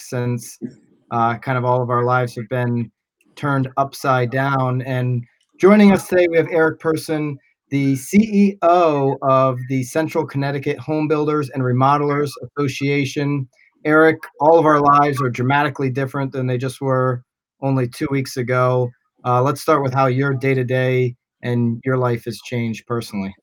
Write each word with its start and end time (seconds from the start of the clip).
Since 0.00 0.58
uh, 1.10 1.38
kind 1.38 1.58
of 1.58 1.64
all 1.64 1.82
of 1.82 1.90
our 1.90 2.04
lives 2.04 2.34
have 2.36 2.48
been 2.48 2.90
turned 3.36 3.68
upside 3.76 4.30
down. 4.30 4.82
And 4.82 5.24
joining 5.58 5.92
us 5.92 6.08
today, 6.08 6.26
we 6.30 6.36
have 6.36 6.48
Eric 6.50 6.80
Person, 6.80 7.38
the 7.70 7.94
CEO 7.94 9.16
of 9.22 9.58
the 9.68 9.82
Central 9.84 10.26
Connecticut 10.26 10.78
Home 10.78 11.08
Builders 11.08 11.50
and 11.50 11.62
Remodelers 11.62 12.30
Association. 12.42 13.48
Eric, 13.84 14.18
all 14.40 14.58
of 14.58 14.66
our 14.66 14.80
lives 14.80 15.20
are 15.20 15.30
dramatically 15.30 15.90
different 15.90 16.32
than 16.32 16.46
they 16.46 16.58
just 16.58 16.80
were 16.80 17.22
only 17.60 17.88
two 17.88 18.08
weeks 18.10 18.36
ago. 18.36 18.90
Uh, 19.24 19.42
let's 19.42 19.60
start 19.60 19.82
with 19.82 19.94
how 19.94 20.06
your 20.06 20.34
day 20.34 20.54
to 20.54 20.64
day 20.64 21.14
and 21.42 21.80
your 21.84 21.96
life 21.96 22.24
has 22.24 22.38
changed 22.44 22.86
personally. 22.86 23.34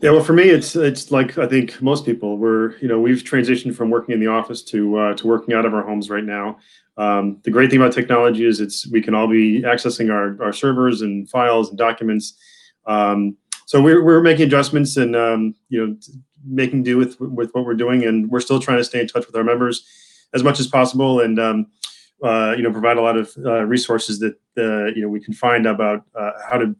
Yeah, 0.00 0.12
well, 0.12 0.24
for 0.24 0.32
me, 0.32 0.44
it's 0.44 0.76
it's 0.76 1.10
like 1.10 1.36
I 1.36 1.46
think 1.46 1.80
most 1.82 2.06
people. 2.06 2.38
We're 2.38 2.76
you 2.78 2.88
know 2.88 2.98
we've 2.98 3.22
transitioned 3.22 3.74
from 3.74 3.90
working 3.90 4.14
in 4.14 4.20
the 4.20 4.28
office 4.28 4.62
to 4.64 4.96
uh, 4.96 5.14
to 5.16 5.26
working 5.26 5.54
out 5.54 5.66
of 5.66 5.74
our 5.74 5.82
homes 5.82 6.08
right 6.08 6.24
now. 6.24 6.58
Um, 6.96 7.38
the 7.44 7.50
great 7.50 7.70
thing 7.70 7.80
about 7.80 7.92
technology 7.92 8.46
is 8.46 8.60
it's 8.60 8.86
we 8.86 9.02
can 9.02 9.14
all 9.14 9.28
be 9.28 9.60
accessing 9.60 10.10
our 10.10 10.42
our 10.42 10.54
servers 10.54 11.02
and 11.02 11.28
files 11.28 11.68
and 11.68 11.76
documents. 11.76 12.34
Um, 12.86 13.36
so 13.66 13.82
we're 13.82 14.02
we're 14.02 14.22
making 14.22 14.46
adjustments 14.46 14.96
and 14.96 15.14
um, 15.14 15.54
you 15.68 15.86
know 15.86 15.96
making 16.46 16.82
do 16.82 16.96
with 16.96 17.20
with 17.20 17.50
what 17.52 17.66
we're 17.66 17.74
doing, 17.74 18.04
and 18.04 18.30
we're 18.30 18.40
still 18.40 18.58
trying 18.58 18.78
to 18.78 18.84
stay 18.84 19.02
in 19.02 19.06
touch 19.06 19.26
with 19.26 19.36
our 19.36 19.44
members 19.44 19.86
as 20.32 20.42
much 20.42 20.60
as 20.60 20.66
possible. 20.66 21.20
And 21.20 21.38
um, 21.38 21.66
uh, 22.22 22.54
you 22.56 22.62
know 22.62 22.70
provide 22.70 22.96
a 22.96 23.00
lot 23.00 23.16
of 23.16 23.32
uh, 23.44 23.62
resources 23.64 24.18
that 24.18 24.34
uh, 24.58 24.86
you 24.94 25.02
know 25.02 25.08
we 25.08 25.20
can 25.20 25.34
find 25.34 25.66
about 25.66 26.04
uh, 26.18 26.32
how 26.48 26.58
to 26.58 26.74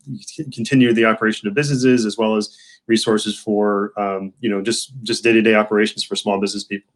continue 0.53 0.93
the 0.93 1.05
operation 1.05 1.49
of 1.49 1.55
businesses 1.55 2.05
as 2.05 2.19
well 2.19 2.37
as 2.37 2.57
resources 2.87 3.39
for 3.39 3.93
um, 3.99 4.33
you 4.41 4.51
know 4.51 4.61
just 4.61 4.93
just 5.03 5.25
day-to-day 5.25 5.55
operations 5.55 6.05
for 6.05 6.17
small 6.17 6.41
business 6.41 6.65
people. 6.65 6.93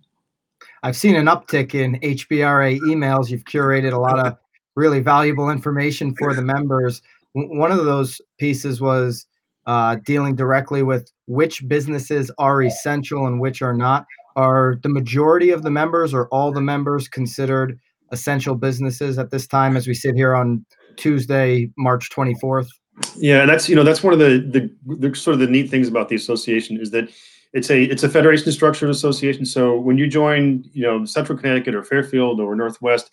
I've 0.83 0.97
seen 0.97 1.17
an 1.17 1.27
uptick 1.27 1.75
in 1.75 1.99
hbra 2.01 2.79
emails. 2.81 3.31
You've 3.31 3.45
curated 3.45 3.93
a 3.93 3.99
lot 3.99 4.19
of 4.19 4.37
really 4.77 5.01
valuable 5.01 5.51
information 5.51 6.15
for 6.17 6.35
the 6.35 6.43
members. 6.43 7.01
One 7.33 7.73
of 7.73 7.85
those 7.85 8.21
pieces 8.39 8.81
was 8.81 9.27
uh, 9.67 9.97
dealing 10.05 10.35
directly 10.37 10.83
with 10.83 11.11
which 11.27 11.67
businesses 11.69 12.31
are 12.39 12.63
essential 12.63 13.27
and 13.27 13.41
which 13.41 13.63
are 13.63 13.75
not. 13.75 14.05
Are 14.37 14.77
the 14.83 14.89
majority 14.89 15.51
of 15.51 15.63
the 15.63 15.71
members 15.71 16.13
or 16.13 16.29
all 16.29 16.53
the 16.53 16.61
members 16.61 17.09
considered 17.09 17.79
essential 18.15 18.55
businesses 18.55 19.19
at 19.19 19.31
this 19.31 19.47
time 19.47 19.77
as 19.77 19.87
we 19.87 19.93
sit 19.93 20.15
here 20.15 20.35
on 20.35 20.65
Tuesday, 20.97 21.71
March 21.77 22.09
24th? 22.11 22.69
Yeah, 23.17 23.45
that's 23.45 23.69
you 23.69 23.75
know 23.75 23.83
that's 23.83 24.03
one 24.03 24.13
of 24.13 24.19
the, 24.21 24.71
the, 24.87 24.97
the 24.97 25.15
sort 25.15 25.35
of 25.35 25.41
the 25.41 25.49
neat 25.49 25.69
things 25.69 25.89
about 25.89 26.09
the 26.09 26.17
association 26.17 26.81
is 26.81 26.91
that 26.93 27.11
it's 27.53 27.71
a 27.71 27.83
it's 27.83 28.05
a 28.05 28.09
federation 28.09 28.51
structured 28.53 28.89
association. 28.89 29.45
So 29.45 29.79
when 29.79 29.99
you 29.99 30.07
join, 30.07 30.65
you 30.73 30.83
know, 30.83 31.05
Central 31.05 31.37
Connecticut 31.37 31.75
or 31.75 31.83
Fairfield 31.83 32.41
or 32.41 32.55
Northwest, 32.55 33.11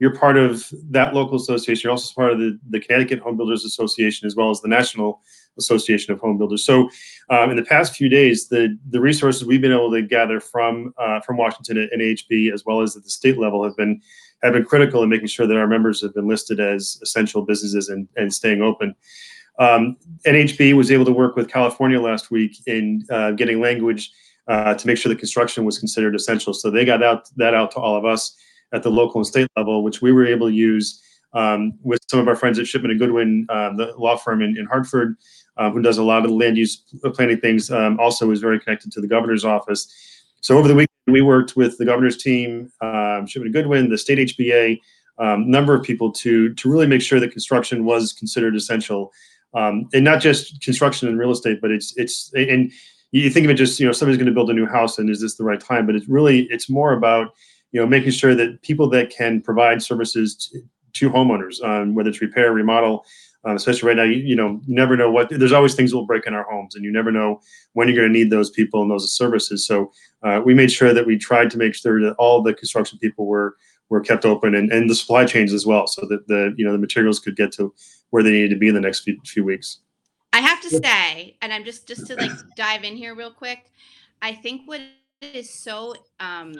you're 0.00 0.14
part 0.14 0.36
of 0.36 0.70
that 0.90 1.14
local 1.14 1.36
association. 1.36 1.82
You're 1.84 1.92
also 1.92 2.12
part 2.14 2.32
of 2.32 2.38
the, 2.38 2.58
the 2.70 2.80
Connecticut 2.80 3.20
Home 3.20 3.36
Builders 3.36 3.64
Association 3.64 4.26
as 4.26 4.34
well 4.34 4.50
as 4.50 4.60
the 4.60 4.68
National 4.68 5.20
Association 5.58 6.12
of 6.12 6.20
Home 6.20 6.38
Builders. 6.38 6.64
So 6.64 6.90
um, 7.30 7.50
in 7.50 7.56
the 7.56 7.64
past 7.64 7.94
few 7.94 8.08
days, 8.08 8.48
the 8.48 8.78
the 8.90 9.00
resources 9.00 9.44
we've 9.44 9.60
been 9.60 9.72
able 9.72 9.92
to 9.92 10.02
gather 10.02 10.40
from 10.40 10.92
uh, 10.98 11.20
from 11.20 11.36
Washington 11.36 11.78
and 11.78 11.90
NHB 12.02 12.52
as 12.52 12.64
well 12.64 12.82
as 12.82 12.96
at 12.96 13.04
the 13.04 13.10
state 13.10 13.38
level 13.38 13.62
have 13.64 13.76
been 13.76 14.00
have 14.42 14.52
been 14.52 14.64
critical 14.64 15.02
in 15.02 15.08
making 15.08 15.28
sure 15.28 15.46
that 15.46 15.56
our 15.56 15.66
members 15.66 16.00
have 16.02 16.14
been 16.14 16.28
listed 16.28 16.60
as 16.60 16.98
essential 17.02 17.42
businesses 17.42 17.88
and, 17.88 18.08
and 18.16 18.32
staying 18.32 18.62
open. 18.62 18.94
Um, 19.58 19.96
NHB 20.26 20.74
was 20.74 20.90
able 20.90 21.04
to 21.04 21.12
work 21.12 21.36
with 21.36 21.48
California 21.48 22.00
last 22.00 22.30
week 22.30 22.60
in 22.66 23.04
uh, 23.10 23.32
getting 23.32 23.60
language 23.60 24.10
uh, 24.48 24.74
to 24.74 24.86
make 24.86 24.96
sure 24.96 25.12
the 25.12 25.18
construction 25.18 25.64
was 25.64 25.78
considered 25.78 26.14
essential. 26.14 26.54
So 26.54 26.70
they 26.70 26.84
got 26.84 27.02
out 27.02 27.28
that 27.36 27.54
out 27.54 27.70
to 27.72 27.78
all 27.78 27.96
of 27.96 28.04
us 28.04 28.36
at 28.72 28.82
the 28.82 28.90
local 28.90 29.20
and 29.20 29.26
state 29.26 29.48
level, 29.56 29.84
which 29.84 30.02
we 30.02 30.12
were 30.12 30.26
able 30.26 30.48
to 30.48 30.54
use 30.54 31.02
um, 31.34 31.74
with 31.82 32.00
some 32.10 32.20
of 32.20 32.28
our 32.28 32.36
friends 32.36 32.58
at 32.58 32.66
Shipman 32.66 32.90
and 32.90 33.00
Goodwin, 33.00 33.46
uh, 33.48 33.74
the 33.74 33.94
law 33.96 34.16
firm 34.16 34.42
in, 34.42 34.56
in 34.58 34.66
Hartford, 34.66 35.16
uh, 35.56 35.70
who 35.70 35.80
does 35.80 35.98
a 35.98 36.02
lot 36.02 36.24
of 36.24 36.30
the 36.30 36.36
land 36.36 36.56
use 36.56 36.82
planning 37.14 37.40
things. 37.40 37.70
Um, 37.70 37.98
also, 38.00 38.30
is 38.30 38.40
very 38.40 38.58
connected 38.58 38.92
to 38.92 39.00
the 39.00 39.06
governor's 39.06 39.44
office. 39.44 39.92
So 40.42 40.58
over 40.58 40.66
the 40.66 40.74
week, 40.74 40.88
we 41.06 41.22
worked 41.22 41.56
with 41.56 41.78
the 41.78 41.84
governor's 41.84 42.16
team, 42.16 42.70
um, 42.80 43.26
Shipman 43.26 43.52
Goodwin, 43.52 43.88
the 43.88 43.96
state 43.96 44.18
HBA, 44.18 44.80
um, 45.18 45.48
number 45.48 45.72
of 45.72 45.84
people 45.84 46.10
to 46.12 46.52
to 46.54 46.70
really 46.70 46.86
make 46.86 47.00
sure 47.00 47.20
that 47.20 47.30
construction 47.30 47.84
was 47.84 48.12
considered 48.12 48.56
essential, 48.56 49.12
um, 49.54 49.88
and 49.94 50.04
not 50.04 50.20
just 50.20 50.60
construction 50.60 51.08
and 51.08 51.18
real 51.18 51.30
estate, 51.30 51.60
but 51.60 51.70
it's 51.70 51.96
it's 51.96 52.32
and 52.34 52.72
you 53.12 53.30
think 53.30 53.44
of 53.44 53.50
it 53.50 53.54
just 53.54 53.78
you 53.78 53.86
know 53.86 53.92
somebody's 53.92 54.18
going 54.18 54.26
to 54.26 54.34
build 54.34 54.50
a 54.50 54.54
new 54.54 54.66
house 54.66 54.98
and 54.98 55.08
is 55.10 55.20
this 55.20 55.36
the 55.36 55.44
right 55.44 55.60
time? 55.60 55.86
But 55.86 55.94
it's 55.94 56.08
really 56.08 56.48
it's 56.50 56.68
more 56.68 56.92
about 56.92 57.34
you 57.70 57.80
know 57.80 57.86
making 57.86 58.10
sure 58.10 58.34
that 58.34 58.62
people 58.62 58.88
that 58.90 59.10
can 59.10 59.40
provide 59.40 59.80
services 59.80 60.34
to, 60.34 60.60
to 60.94 61.10
homeowners, 61.10 61.62
um, 61.62 61.94
whether 61.94 62.10
it's 62.10 62.20
repair, 62.20 62.52
remodel, 62.52 63.04
um, 63.44 63.56
especially 63.56 63.88
right 63.88 63.96
now, 63.96 64.04
you, 64.04 64.16
you 64.16 64.36
know, 64.36 64.60
you 64.66 64.74
never 64.74 64.96
know 64.96 65.10
what, 65.10 65.28
there's 65.30 65.52
always 65.52 65.74
things 65.74 65.90
that 65.90 65.96
will 65.96 66.06
break 66.06 66.26
in 66.26 66.34
our 66.34 66.44
homes 66.44 66.74
and 66.74 66.84
you 66.84 66.92
never 66.92 67.10
know 67.10 67.40
when 67.72 67.88
you're 67.88 67.96
going 67.96 68.12
to 68.12 68.18
need 68.18 68.30
those 68.30 68.50
people 68.50 68.82
and 68.82 68.90
those 68.90 69.16
services. 69.16 69.66
So 69.66 69.92
uh, 70.22 70.40
we 70.44 70.54
made 70.54 70.70
sure 70.70 70.94
that 70.94 71.06
we 71.06 71.18
tried 71.18 71.50
to 71.50 71.58
make 71.58 71.74
sure 71.74 72.00
that 72.02 72.14
all 72.14 72.42
the 72.42 72.54
construction 72.54 72.98
people 72.98 73.26
were, 73.26 73.56
were 73.88 74.00
kept 74.00 74.24
open 74.24 74.54
and, 74.54 74.72
and 74.72 74.88
the 74.88 74.94
supply 74.94 75.24
chains 75.24 75.52
as 75.52 75.66
well. 75.66 75.86
So 75.86 76.06
that 76.08 76.26
the, 76.28 76.54
you 76.56 76.64
know, 76.64 76.72
the 76.72 76.78
materials 76.78 77.18
could 77.18 77.36
get 77.36 77.52
to 77.52 77.74
where 78.10 78.22
they 78.22 78.30
needed 78.30 78.50
to 78.50 78.56
be 78.56 78.68
in 78.68 78.74
the 78.74 78.80
next 78.80 79.00
few, 79.00 79.18
few 79.24 79.44
weeks. 79.44 79.78
I 80.32 80.40
have 80.40 80.60
to 80.62 80.70
say, 80.70 81.36
and 81.42 81.52
I'm 81.52 81.64
just, 81.64 81.86
just 81.86 82.06
to 82.06 82.16
like 82.16 82.30
dive 82.56 82.84
in 82.84 82.96
here 82.96 83.14
real 83.14 83.32
quick. 83.32 83.70
I 84.22 84.32
think 84.32 84.62
what 84.66 84.80
is 85.20 85.50
so 85.50 85.94
um, 86.20 86.54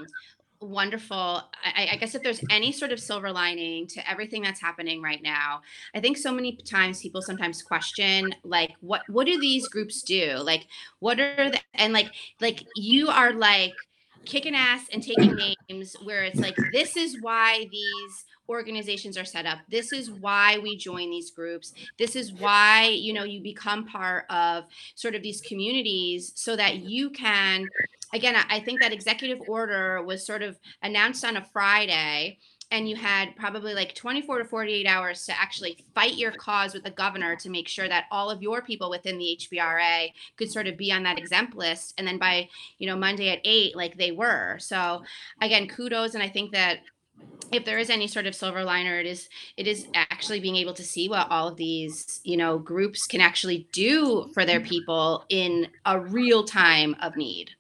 wonderful. 0.63 1.43
I, 1.65 1.91
I, 1.93 1.97
guess 1.97 2.15
if 2.15 2.23
there's 2.23 2.43
any 2.51 2.73
sort 2.73 2.93
of 2.93 3.01
silver 3.01 3.31
lining 3.33 3.87
to 3.89 4.11
everything 4.11 4.43
that's 4.43 4.61
happening 4.61 5.03
right 5.03 5.23
now, 5.23 5.63
I 5.95 6.01
think 6.01 6.17
so 6.17 6.33
many 6.33 6.57
times 6.57 7.01
people 7.01 7.23
sometimes 7.23 7.63
question 7.63 8.35
like 8.45 8.73
what 8.81 9.03
what 9.09 9.27
do 9.27 9.39
these 9.41 9.69
groups 9.69 10.03
do? 10.03 10.37
Like 10.37 10.67
what 11.01 11.21
are 11.21 11.51
the 11.51 11.61
and 11.75 11.93
like 11.93 12.11
like 12.41 12.65
you 12.77 13.09
are 13.09 13.33
like 13.33 13.75
kicking 14.25 14.55
ass 14.55 14.87
and 14.93 15.03
taking 15.03 15.35
names 15.69 15.97
where 16.05 16.23
it's 16.25 16.39
like 16.39 16.57
this 16.73 16.97
is 16.97 17.21
why 17.21 17.67
these 17.71 18.25
organizations 18.49 19.17
are 19.17 19.25
set 19.25 19.47
up 19.47 19.59
this 19.71 19.93
is 19.93 20.11
why 20.11 20.59
we 20.59 20.77
join 20.77 21.11
these 21.11 21.31
groups 21.31 21.73
this 21.99 22.17
is 22.17 22.33
why 22.33 22.89
you 22.89 23.13
know 23.13 23.25
you 23.25 23.41
become 23.41 23.87
part 23.87 24.25
of 24.31 24.65
sort 24.95 25.15
of 25.15 25.23
these 25.23 25.41
communities 25.41 26.33
so 26.35 26.55
that 26.57 26.81
you 26.81 27.09
can 27.11 27.67
again 28.13 28.37
i 28.51 28.61
think 28.61 28.81
that 28.81 28.93
executive 28.93 29.41
order 29.49 30.03
was 30.03 30.27
sort 30.27 30.43
of 30.43 30.59
announced 30.83 31.25
on 31.25 31.37
a 31.37 31.45
friday 31.53 32.39
and 32.73 32.89
you 32.89 32.97
had 32.97 33.37
probably 33.37 33.75
like 33.75 33.95
24 33.95 34.39
to 34.39 34.45
48 34.47 34.87
hours 34.87 35.27
to 35.27 35.39
actually 35.39 35.77
fight 35.95 36.15
your 36.15 36.33
cause 36.33 36.73
with 36.73 36.83
the 36.83 36.91
governor 36.91 37.37
to 37.37 37.51
make 37.51 37.69
sure 37.69 37.87
that 37.87 38.07
all 38.11 38.31
of 38.31 38.43
your 38.43 38.63
people 38.63 38.89
within 38.89 39.19
the 39.19 39.39
HBRA 39.39 40.11
could 40.39 40.51
sort 40.51 40.67
of 40.67 40.79
be 40.79 40.91
on 40.91 41.03
that 41.03 41.19
exempt 41.19 41.55
list 41.55 41.93
and 41.99 42.07
then 42.07 42.19
by 42.19 42.49
you 42.79 42.87
know 42.87 42.97
Monday 42.97 43.29
at 43.29 43.41
8 43.45 43.77
like 43.77 43.99
they 43.99 44.11
were. 44.11 44.57
So 44.59 45.03
again 45.41 45.69
kudos 45.69 46.15
and 46.15 46.23
I 46.23 46.31
think 46.31 46.53
that 46.53 46.81
if 47.53 47.67
there 47.67 47.79
is 47.79 47.91
any 47.91 48.09
sort 48.09 48.27
of 48.27 48.35
silver 48.35 48.65
liner 48.65 48.99
it 48.99 49.07
is 49.07 49.29
it 49.59 49.67
is 49.67 49.87
actually 49.95 50.41
being 50.41 50.57
able 50.57 50.73
to 50.73 50.83
see 50.83 51.11
what 51.11 51.31
all 51.31 51.49
of 51.49 51.57
these 51.57 52.21
you 52.25 52.39
know 52.39 52.59
groups 52.59 53.07
can 53.07 53.21
actually 53.21 53.69
do 53.73 54.31
for 54.33 54.47
their 54.47 54.61
people 54.61 55.27
in 55.29 55.69
a 55.85 56.01
real 56.01 56.43
time 56.43 56.97
of 57.03 57.17
need 57.17 57.51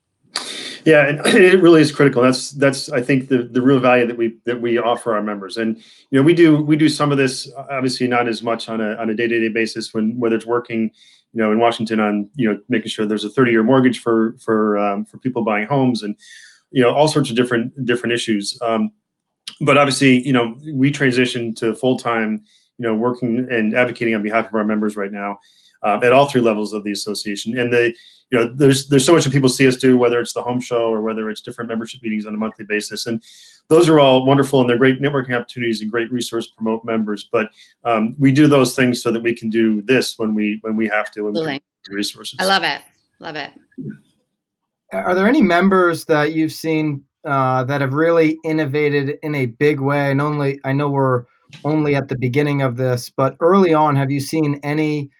yeah 0.84 1.08
and 1.08 1.20
it 1.26 1.62
really 1.62 1.80
is 1.80 1.92
critical. 1.92 2.22
That's 2.22 2.50
that's 2.52 2.90
i 2.90 3.00
think 3.00 3.28
the 3.28 3.44
the 3.44 3.62
real 3.62 3.80
value 3.80 4.06
that 4.06 4.16
we 4.16 4.38
that 4.44 4.60
we 4.60 4.78
offer 4.78 5.14
our 5.14 5.22
members. 5.22 5.56
And 5.56 5.76
you 6.10 6.18
know 6.18 6.22
we 6.22 6.34
do 6.34 6.62
we 6.62 6.76
do 6.76 6.88
some 6.88 7.12
of 7.12 7.18
this 7.18 7.50
obviously 7.70 8.06
not 8.08 8.28
as 8.28 8.42
much 8.42 8.68
on 8.68 8.80
a 8.80 8.94
on 8.94 9.10
a 9.10 9.14
day-to-day 9.14 9.48
basis 9.48 9.94
when 9.94 10.18
whether 10.18 10.36
it's 10.36 10.46
working 10.46 10.90
you 11.34 11.42
know 11.42 11.50
in 11.50 11.58
washington 11.58 11.98
on 11.98 12.28
you 12.34 12.50
know 12.50 12.60
making 12.68 12.88
sure 12.88 13.06
there's 13.06 13.24
a 13.24 13.30
30-year 13.30 13.62
mortgage 13.62 14.00
for 14.00 14.36
for 14.38 14.78
um, 14.78 15.04
for 15.04 15.18
people 15.18 15.42
buying 15.42 15.66
homes 15.66 16.02
and 16.02 16.16
you 16.72 16.82
know 16.82 16.92
all 16.92 17.08
sorts 17.08 17.30
of 17.30 17.36
different 17.36 17.84
different 17.84 18.12
issues. 18.12 18.58
Um, 18.62 18.92
but 19.60 19.78
obviously, 19.78 20.26
you 20.26 20.32
know, 20.32 20.56
we 20.72 20.90
transitioned 20.90 21.56
to 21.56 21.74
full 21.74 21.98
time, 21.98 22.42
you 22.78 22.86
know, 22.86 22.94
working 22.94 23.46
and 23.50 23.74
advocating 23.74 24.14
on 24.14 24.22
behalf 24.22 24.46
of 24.46 24.54
our 24.54 24.64
members 24.64 24.96
right 24.96 25.12
now 25.12 25.38
uh, 25.82 26.00
at 26.02 26.12
all 26.12 26.26
three 26.26 26.40
levels 26.40 26.72
of 26.72 26.84
the 26.84 26.92
association. 26.92 27.58
And 27.58 27.72
the, 27.72 27.94
you 28.30 28.38
know, 28.38 28.52
there's 28.54 28.88
there's 28.88 29.04
so 29.04 29.12
much 29.12 29.24
that 29.24 29.32
people 29.32 29.48
see 29.48 29.66
us 29.68 29.76
do, 29.76 29.98
whether 29.98 30.20
it's 30.20 30.32
the 30.32 30.42
home 30.42 30.60
show 30.60 30.90
or 30.90 31.02
whether 31.02 31.28
it's 31.28 31.40
different 31.40 31.68
membership 31.68 32.02
meetings 32.02 32.26
on 32.26 32.34
a 32.34 32.38
monthly 32.38 32.64
basis. 32.64 33.06
And 33.06 33.22
those 33.68 33.88
are 33.88 34.00
all 34.00 34.24
wonderful 34.24 34.60
and 34.60 34.68
they're 34.68 34.78
great 34.78 35.00
networking 35.00 35.36
opportunities 35.36 35.82
and 35.82 35.90
great 35.90 36.10
resource 36.10 36.48
to 36.48 36.54
promote 36.54 36.84
members. 36.84 37.28
But 37.30 37.50
um, 37.84 38.14
we 38.18 38.32
do 38.32 38.46
those 38.46 38.74
things 38.74 39.02
so 39.02 39.10
that 39.10 39.22
we 39.22 39.34
can 39.34 39.50
do 39.50 39.82
this 39.82 40.18
when 40.18 40.34
we 40.34 40.58
when 40.62 40.76
we 40.76 40.88
have 40.88 41.10
to. 41.12 41.28
And 41.28 41.60
resources. 41.90 42.38
I 42.38 42.44
love 42.44 42.62
it. 42.62 42.80
Love 43.18 43.36
it. 43.36 43.50
Are 44.92 45.14
there 45.14 45.26
any 45.26 45.42
members 45.42 46.04
that 46.04 46.32
you've 46.32 46.52
seen 46.52 47.04
uh, 47.24 47.64
that 47.64 47.80
have 47.80 47.94
really 47.94 48.38
innovated 48.44 49.18
in 49.22 49.34
a 49.34 49.46
big 49.46 49.80
way. 49.80 50.10
And 50.10 50.20
only 50.20 50.58
I 50.64 50.72
know 50.72 50.88
we're 50.90 51.24
only 51.64 51.94
at 51.94 52.08
the 52.08 52.18
beginning 52.18 52.62
of 52.62 52.76
this, 52.76 53.10
but 53.10 53.36
early 53.40 53.74
on, 53.74 53.94
have 53.94 54.10
you 54.10 54.20
seen 54.20 54.58
any 54.62 55.10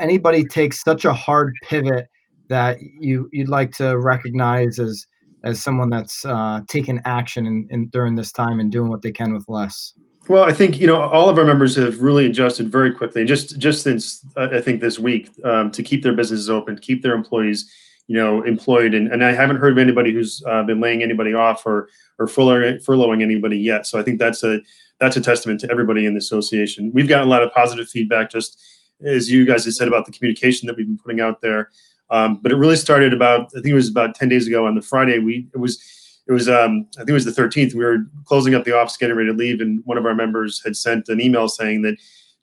anybody 0.00 0.44
take 0.44 0.72
such 0.72 1.04
a 1.04 1.12
hard 1.12 1.54
pivot 1.62 2.08
that 2.48 2.78
you 2.80 3.28
you'd 3.32 3.48
like 3.48 3.72
to 3.76 3.98
recognize 3.98 4.78
as 4.78 5.06
as 5.44 5.62
someone 5.62 5.88
that's 5.88 6.24
uh, 6.24 6.60
taken 6.68 7.00
action 7.04 7.46
in, 7.46 7.68
in, 7.70 7.88
during 7.88 8.16
this 8.16 8.32
time 8.32 8.58
and 8.58 8.72
doing 8.72 8.90
what 8.90 9.02
they 9.02 9.12
can 9.12 9.32
with 9.32 9.44
less? 9.48 9.94
Well, 10.28 10.44
I 10.44 10.52
think 10.52 10.78
you 10.78 10.86
know 10.86 11.00
all 11.00 11.28
of 11.28 11.38
our 11.38 11.44
members 11.44 11.76
have 11.76 12.00
really 12.02 12.26
adjusted 12.26 12.70
very 12.70 12.92
quickly, 12.92 13.24
just 13.24 13.58
just 13.58 13.82
since 13.82 14.24
uh, 14.36 14.48
I 14.52 14.60
think 14.60 14.80
this 14.80 14.98
week 14.98 15.30
um, 15.44 15.70
to 15.70 15.82
keep 15.82 16.02
their 16.02 16.12
businesses 16.12 16.50
open, 16.50 16.76
keep 16.78 17.02
their 17.02 17.14
employees, 17.14 17.70
you 18.08 18.16
know, 18.16 18.42
employed, 18.42 18.92
and, 18.92 19.10
and 19.10 19.24
I 19.24 19.32
haven't 19.32 19.56
heard 19.56 19.72
of 19.72 19.78
anybody 19.78 20.12
who's 20.12 20.42
uh, 20.46 20.64
been 20.64 20.80
laying 20.80 21.02
anybody 21.02 21.32
off 21.32 21.64
or 21.64 21.88
or 22.18 22.26
furloughing 22.26 23.22
anybody 23.22 23.58
yet. 23.58 23.86
So 23.86 23.98
I 23.98 24.02
think 24.02 24.18
that's 24.18 24.42
a 24.44 24.60
that's 25.00 25.16
a 25.16 25.20
testament 25.20 25.60
to 25.60 25.70
everybody 25.70 26.04
in 26.04 26.12
the 26.12 26.18
association. 26.18 26.90
We've 26.92 27.08
gotten 27.08 27.26
a 27.26 27.30
lot 27.30 27.42
of 27.42 27.52
positive 27.54 27.88
feedback, 27.88 28.30
just 28.30 28.60
as 29.04 29.30
you 29.30 29.44
guys 29.44 29.64
have 29.64 29.74
said 29.74 29.88
about 29.88 30.06
the 30.06 30.12
communication 30.12 30.66
that 30.66 30.76
we've 30.76 30.86
been 30.86 30.98
putting 30.98 31.20
out 31.20 31.40
there. 31.40 31.70
Um, 32.10 32.36
but 32.42 32.52
it 32.52 32.56
really 32.56 32.76
started 32.76 33.12
about 33.12 33.46
I 33.48 33.60
think 33.60 33.68
it 33.68 33.74
was 33.74 33.90
about 33.90 34.14
ten 34.14 34.28
days 34.28 34.46
ago 34.46 34.66
on 34.66 34.74
the 34.74 34.82
Friday. 34.82 35.18
We 35.18 35.48
it 35.54 35.58
was 35.58 35.78
it 36.26 36.32
was 36.32 36.48
um, 36.48 36.86
I 36.96 37.00
think 37.00 37.10
it 37.10 37.14
was 37.14 37.24
the 37.24 37.30
13th. 37.30 37.74
We 37.74 37.84
were 37.84 38.04
closing 38.24 38.54
up 38.54 38.64
the 38.64 38.76
office, 38.76 38.96
getting 38.96 39.16
ready 39.16 39.30
to 39.30 39.36
leave, 39.36 39.60
and 39.60 39.82
one 39.84 39.96
of 39.96 40.04
our 40.04 40.14
members 40.14 40.62
had 40.62 40.76
sent 40.76 41.08
an 41.08 41.20
email 41.20 41.48
saying 41.48 41.82
that 41.82 41.96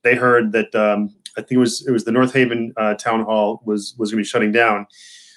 they 0.04 0.16
heard 0.16 0.52
that 0.54 0.74
um, 0.74 1.16
I 1.38 1.42
think 1.42 1.54
it 1.54 1.58
was 1.58 1.86
it 1.88 1.92
was 1.92 2.04
the 2.04 2.12
North 2.12 2.34
Haven 2.34 2.74
uh, 2.78 2.96
town 2.96 3.24
hall 3.24 3.62
was 3.66 3.96
was 3.98 4.12
going 4.12 4.24
to 4.24 4.26
be 4.26 4.28
shutting 4.28 4.52
down. 4.52 4.88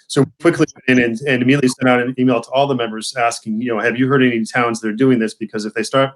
So 0.06 0.24
quickly 0.40 0.66
in 0.86 0.98
and, 0.98 1.20
and 1.20 1.42
immediately 1.42 1.68
sent 1.68 1.88
out 1.88 2.00
an 2.00 2.14
email 2.18 2.40
to 2.40 2.50
all 2.50 2.66
the 2.66 2.74
members 2.74 3.14
asking, 3.14 3.60
you 3.60 3.74
know, 3.74 3.80
have 3.80 3.98
you 3.98 4.08
heard 4.08 4.22
any 4.22 4.42
towns 4.44 4.80
that 4.80 4.88
are 4.88 4.94
doing 4.94 5.18
this? 5.18 5.34
Because 5.34 5.66
if 5.66 5.74
they 5.74 5.82
start 5.82 6.12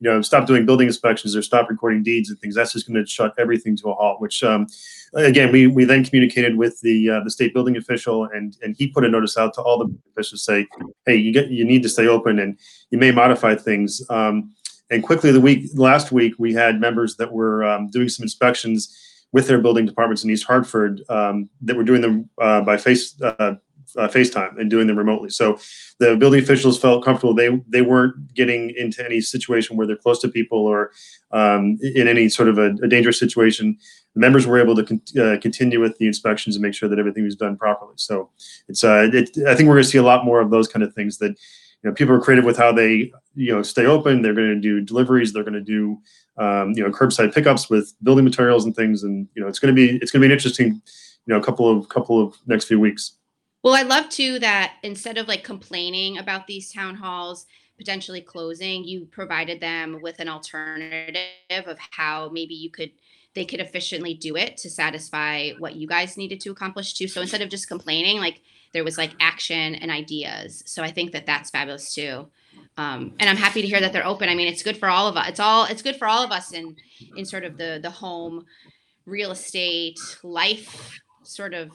you 0.00 0.10
know, 0.10 0.20
stop 0.20 0.46
doing 0.46 0.66
building 0.66 0.86
inspections 0.86 1.34
or 1.34 1.42
stop 1.42 1.70
recording 1.70 2.02
deeds 2.02 2.28
and 2.28 2.38
things. 2.38 2.54
That's 2.54 2.72
just 2.72 2.86
going 2.86 3.02
to 3.02 3.08
shut 3.08 3.32
everything 3.38 3.76
to 3.78 3.90
a 3.90 3.94
halt. 3.94 4.20
Which, 4.20 4.42
um, 4.44 4.66
again, 5.14 5.50
we 5.50 5.66
we 5.66 5.84
then 5.84 6.04
communicated 6.04 6.56
with 6.56 6.80
the 6.82 7.10
uh, 7.10 7.20
the 7.24 7.30
state 7.30 7.54
building 7.54 7.76
official, 7.76 8.24
and 8.24 8.56
and 8.62 8.76
he 8.76 8.88
put 8.88 9.04
a 9.04 9.08
notice 9.08 9.38
out 9.38 9.54
to 9.54 9.62
all 9.62 9.78
the 9.78 9.94
officials 10.12 10.44
say, 10.44 10.66
hey, 11.06 11.16
you 11.16 11.32
get 11.32 11.48
you 11.48 11.64
need 11.64 11.82
to 11.82 11.88
stay 11.88 12.06
open, 12.06 12.38
and 12.38 12.58
you 12.90 12.98
may 12.98 13.10
modify 13.10 13.54
things. 13.54 14.02
Um, 14.10 14.52
and 14.90 15.02
quickly, 15.02 15.32
the 15.32 15.40
week 15.40 15.70
last 15.74 16.12
week, 16.12 16.34
we 16.38 16.52
had 16.52 16.80
members 16.80 17.16
that 17.16 17.32
were 17.32 17.64
um, 17.64 17.88
doing 17.88 18.08
some 18.08 18.22
inspections 18.22 18.94
with 19.32 19.48
their 19.48 19.58
building 19.58 19.86
departments 19.86 20.24
in 20.24 20.30
East 20.30 20.44
Hartford 20.44 21.02
um, 21.08 21.48
that 21.62 21.76
were 21.76 21.84
doing 21.84 22.00
them 22.00 22.30
uh, 22.40 22.60
by 22.60 22.76
face 22.76 23.20
uh, 23.22 23.54
uh, 23.96 24.08
FaceTime 24.08 24.58
and 24.58 24.70
doing 24.70 24.86
them 24.86 24.98
remotely. 24.98 25.30
So 25.30 25.58
the 25.98 26.16
building 26.16 26.42
officials 26.42 26.78
felt 26.78 27.04
comfortable. 27.04 27.34
They 27.34 27.60
they 27.68 27.82
weren't 27.82 28.34
getting 28.34 28.70
into 28.76 29.04
any 29.04 29.20
situation 29.20 29.76
where 29.76 29.86
they're 29.86 29.96
close 29.96 30.20
to 30.20 30.28
people 30.28 30.58
or 30.58 30.92
um, 31.32 31.78
in 31.82 32.08
any 32.08 32.28
sort 32.28 32.48
of 32.48 32.58
a, 32.58 32.74
a, 32.82 32.88
dangerous 32.88 33.18
situation. 33.18 33.76
The 34.14 34.20
members 34.20 34.46
were 34.46 34.58
able 34.58 34.76
to 34.76 34.84
con- 34.84 35.02
uh, 35.20 35.36
continue 35.40 35.80
with 35.80 35.98
the 35.98 36.06
inspections 36.06 36.56
and 36.56 36.62
make 36.62 36.74
sure 36.74 36.88
that 36.88 36.98
everything 36.98 37.24
was 37.24 37.36
done 37.36 37.56
properly. 37.56 37.94
So 37.96 38.30
it's 38.68 38.84
uh, 38.84 39.08
it, 39.12 39.30
I 39.46 39.54
think 39.54 39.68
we're 39.68 39.74
going 39.74 39.84
to 39.84 39.90
see 39.90 39.98
a 39.98 40.02
lot 40.02 40.24
more 40.24 40.40
of 40.40 40.50
those 40.50 40.68
kind 40.68 40.82
of 40.82 40.94
things 40.94 41.18
that 41.18 41.30
you 41.30 41.90
know 41.90 41.92
people 41.92 42.14
are 42.14 42.20
creative 42.20 42.44
with 42.44 42.56
how 42.56 42.72
they 42.72 43.12
you 43.34 43.52
know 43.52 43.62
stay 43.62 43.86
open. 43.86 44.22
They're 44.22 44.34
going 44.34 44.48
to 44.48 44.60
do 44.60 44.80
deliveries. 44.80 45.32
They're 45.32 45.44
going 45.44 45.54
to 45.54 45.60
do 45.60 45.98
um, 46.38 46.72
you 46.72 46.82
know 46.82 46.90
curbside 46.90 47.34
pickups 47.34 47.70
with 47.70 47.94
building 48.02 48.24
materials 48.24 48.64
and 48.64 48.74
things. 48.74 49.02
And 49.02 49.28
you 49.34 49.42
know 49.42 49.48
it's 49.48 49.58
going 49.58 49.74
to 49.74 49.76
be 49.76 49.96
it's 49.96 50.10
going 50.10 50.20
to 50.20 50.28
be 50.28 50.32
an 50.32 50.36
interesting 50.36 50.82
you 51.26 51.34
know 51.34 51.40
couple 51.40 51.70
of 51.70 51.88
couple 51.88 52.22
of 52.22 52.36
next 52.46 52.64
few 52.66 52.80
weeks. 52.80 53.12
Well, 53.66 53.74
I 53.74 53.82
love 53.82 54.08
too 54.10 54.38
that 54.38 54.74
instead 54.84 55.18
of 55.18 55.26
like 55.26 55.42
complaining 55.42 56.18
about 56.18 56.46
these 56.46 56.72
town 56.72 56.94
halls 56.94 57.46
potentially 57.76 58.20
closing, 58.20 58.84
you 58.84 59.06
provided 59.06 59.60
them 59.60 60.00
with 60.00 60.20
an 60.20 60.28
alternative 60.28 61.66
of 61.66 61.76
how 61.90 62.28
maybe 62.28 62.54
you 62.54 62.70
could 62.70 62.92
they 63.34 63.44
could 63.44 63.58
efficiently 63.58 64.14
do 64.14 64.36
it 64.36 64.56
to 64.58 64.70
satisfy 64.70 65.50
what 65.58 65.74
you 65.74 65.88
guys 65.88 66.16
needed 66.16 66.40
to 66.42 66.52
accomplish 66.52 66.94
too. 66.94 67.08
So 67.08 67.20
instead 67.20 67.42
of 67.42 67.48
just 67.48 67.66
complaining, 67.66 68.20
like 68.20 68.40
there 68.72 68.84
was 68.84 68.96
like 68.96 69.10
action 69.18 69.74
and 69.74 69.90
ideas. 69.90 70.62
So 70.66 70.84
I 70.84 70.92
think 70.92 71.10
that 71.10 71.26
that's 71.26 71.50
fabulous 71.50 71.92
too. 71.92 72.28
Um, 72.76 73.14
and 73.18 73.28
I'm 73.28 73.36
happy 73.36 73.62
to 73.62 73.66
hear 73.66 73.80
that 73.80 73.92
they're 73.92 74.06
open. 74.06 74.28
I 74.28 74.36
mean, 74.36 74.46
it's 74.46 74.62
good 74.62 74.78
for 74.78 74.88
all 74.88 75.08
of 75.08 75.16
us. 75.16 75.28
It's 75.30 75.40
all 75.40 75.64
it's 75.64 75.82
good 75.82 75.96
for 75.96 76.06
all 76.06 76.22
of 76.22 76.30
us 76.30 76.52
in 76.52 76.76
in 77.16 77.24
sort 77.24 77.42
of 77.42 77.58
the 77.58 77.80
the 77.82 77.90
home 77.90 78.46
real 79.06 79.32
estate 79.32 79.98
life 80.22 81.00
sort 81.24 81.52
of 81.52 81.72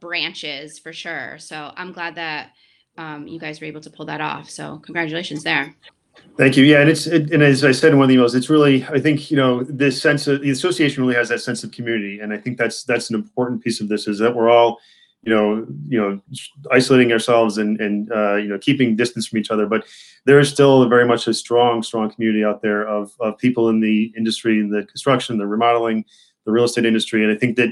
branches 0.00 0.78
for 0.78 0.92
sure. 0.92 1.38
So 1.38 1.72
I'm 1.76 1.92
glad 1.92 2.14
that 2.16 2.52
um, 2.96 3.28
you 3.28 3.38
guys 3.38 3.60
were 3.60 3.66
able 3.66 3.80
to 3.82 3.90
pull 3.90 4.06
that 4.06 4.20
off. 4.20 4.50
So 4.50 4.78
congratulations 4.78 5.44
there. 5.44 5.74
Thank 6.36 6.56
you. 6.56 6.64
Yeah, 6.64 6.80
and 6.80 6.90
it's 6.90 7.06
it, 7.06 7.32
and 7.32 7.42
as 7.42 7.64
I 7.64 7.72
said 7.72 7.92
in 7.92 7.98
one 7.98 8.04
of 8.04 8.08
the 8.08 8.16
emails, 8.16 8.34
it's 8.34 8.50
really 8.50 8.84
I 8.84 9.00
think 9.00 9.30
you 9.30 9.36
know 9.36 9.64
this 9.64 10.00
sense 10.00 10.26
of 10.26 10.40
the 10.40 10.50
association 10.50 11.02
really 11.02 11.16
has 11.16 11.28
that 11.30 11.40
sense 11.40 11.64
of 11.64 11.72
community, 11.72 12.20
and 12.20 12.32
I 12.32 12.38
think 12.38 12.58
that's 12.58 12.84
that's 12.84 13.10
an 13.10 13.16
important 13.16 13.62
piece 13.62 13.80
of 13.80 13.88
this 13.88 14.06
is 14.06 14.18
that 14.18 14.34
we're 14.34 14.48
all 14.48 14.78
you 15.22 15.34
know 15.34 15.66
you 15.88 16.00
know 16.00 16.20
isolating 16.70 17.12
ourselves 17.12 17.58
and 17.58 17.80
and 17.80 18.12
uh, 18.12 18.36
you 18.36 18.48
know 18.48 18.58
keeping 18.58 18.94
distance 18.94 19.26
from 19.26 19.38
each 19.38 19.50
other, 19.50 19.66
but 19.66 19.84
there 20.26 20.38
is 20.38 20.48
still 20.48 20.88
very 20.88 21.06
much 21.06 21.26
a 21.26 21.34
strong 21.34 21.82
strong 21.82 22.10
community 22.10 22.44
out 22.44 22.62
there 22.62 22.86
of 22.86 23.12
of 23.18 23.36
people 23.38 23.68
in 23.68 23.80
the 23.80 24.12
industry, 24.16 24.60
in 24.60 24.70
the 24.70 24.84
construction, 24.84 25.38
the 25.38 25.46
remodeling, 25.46 26.04
the 26.44 26.52
real 26.52 26.64
estate 26.64 26.86
industry, 26.86 27.24
and 27.24 27.32
I 27.32 27.36
think 27.36 27.56
that 27.56 27.70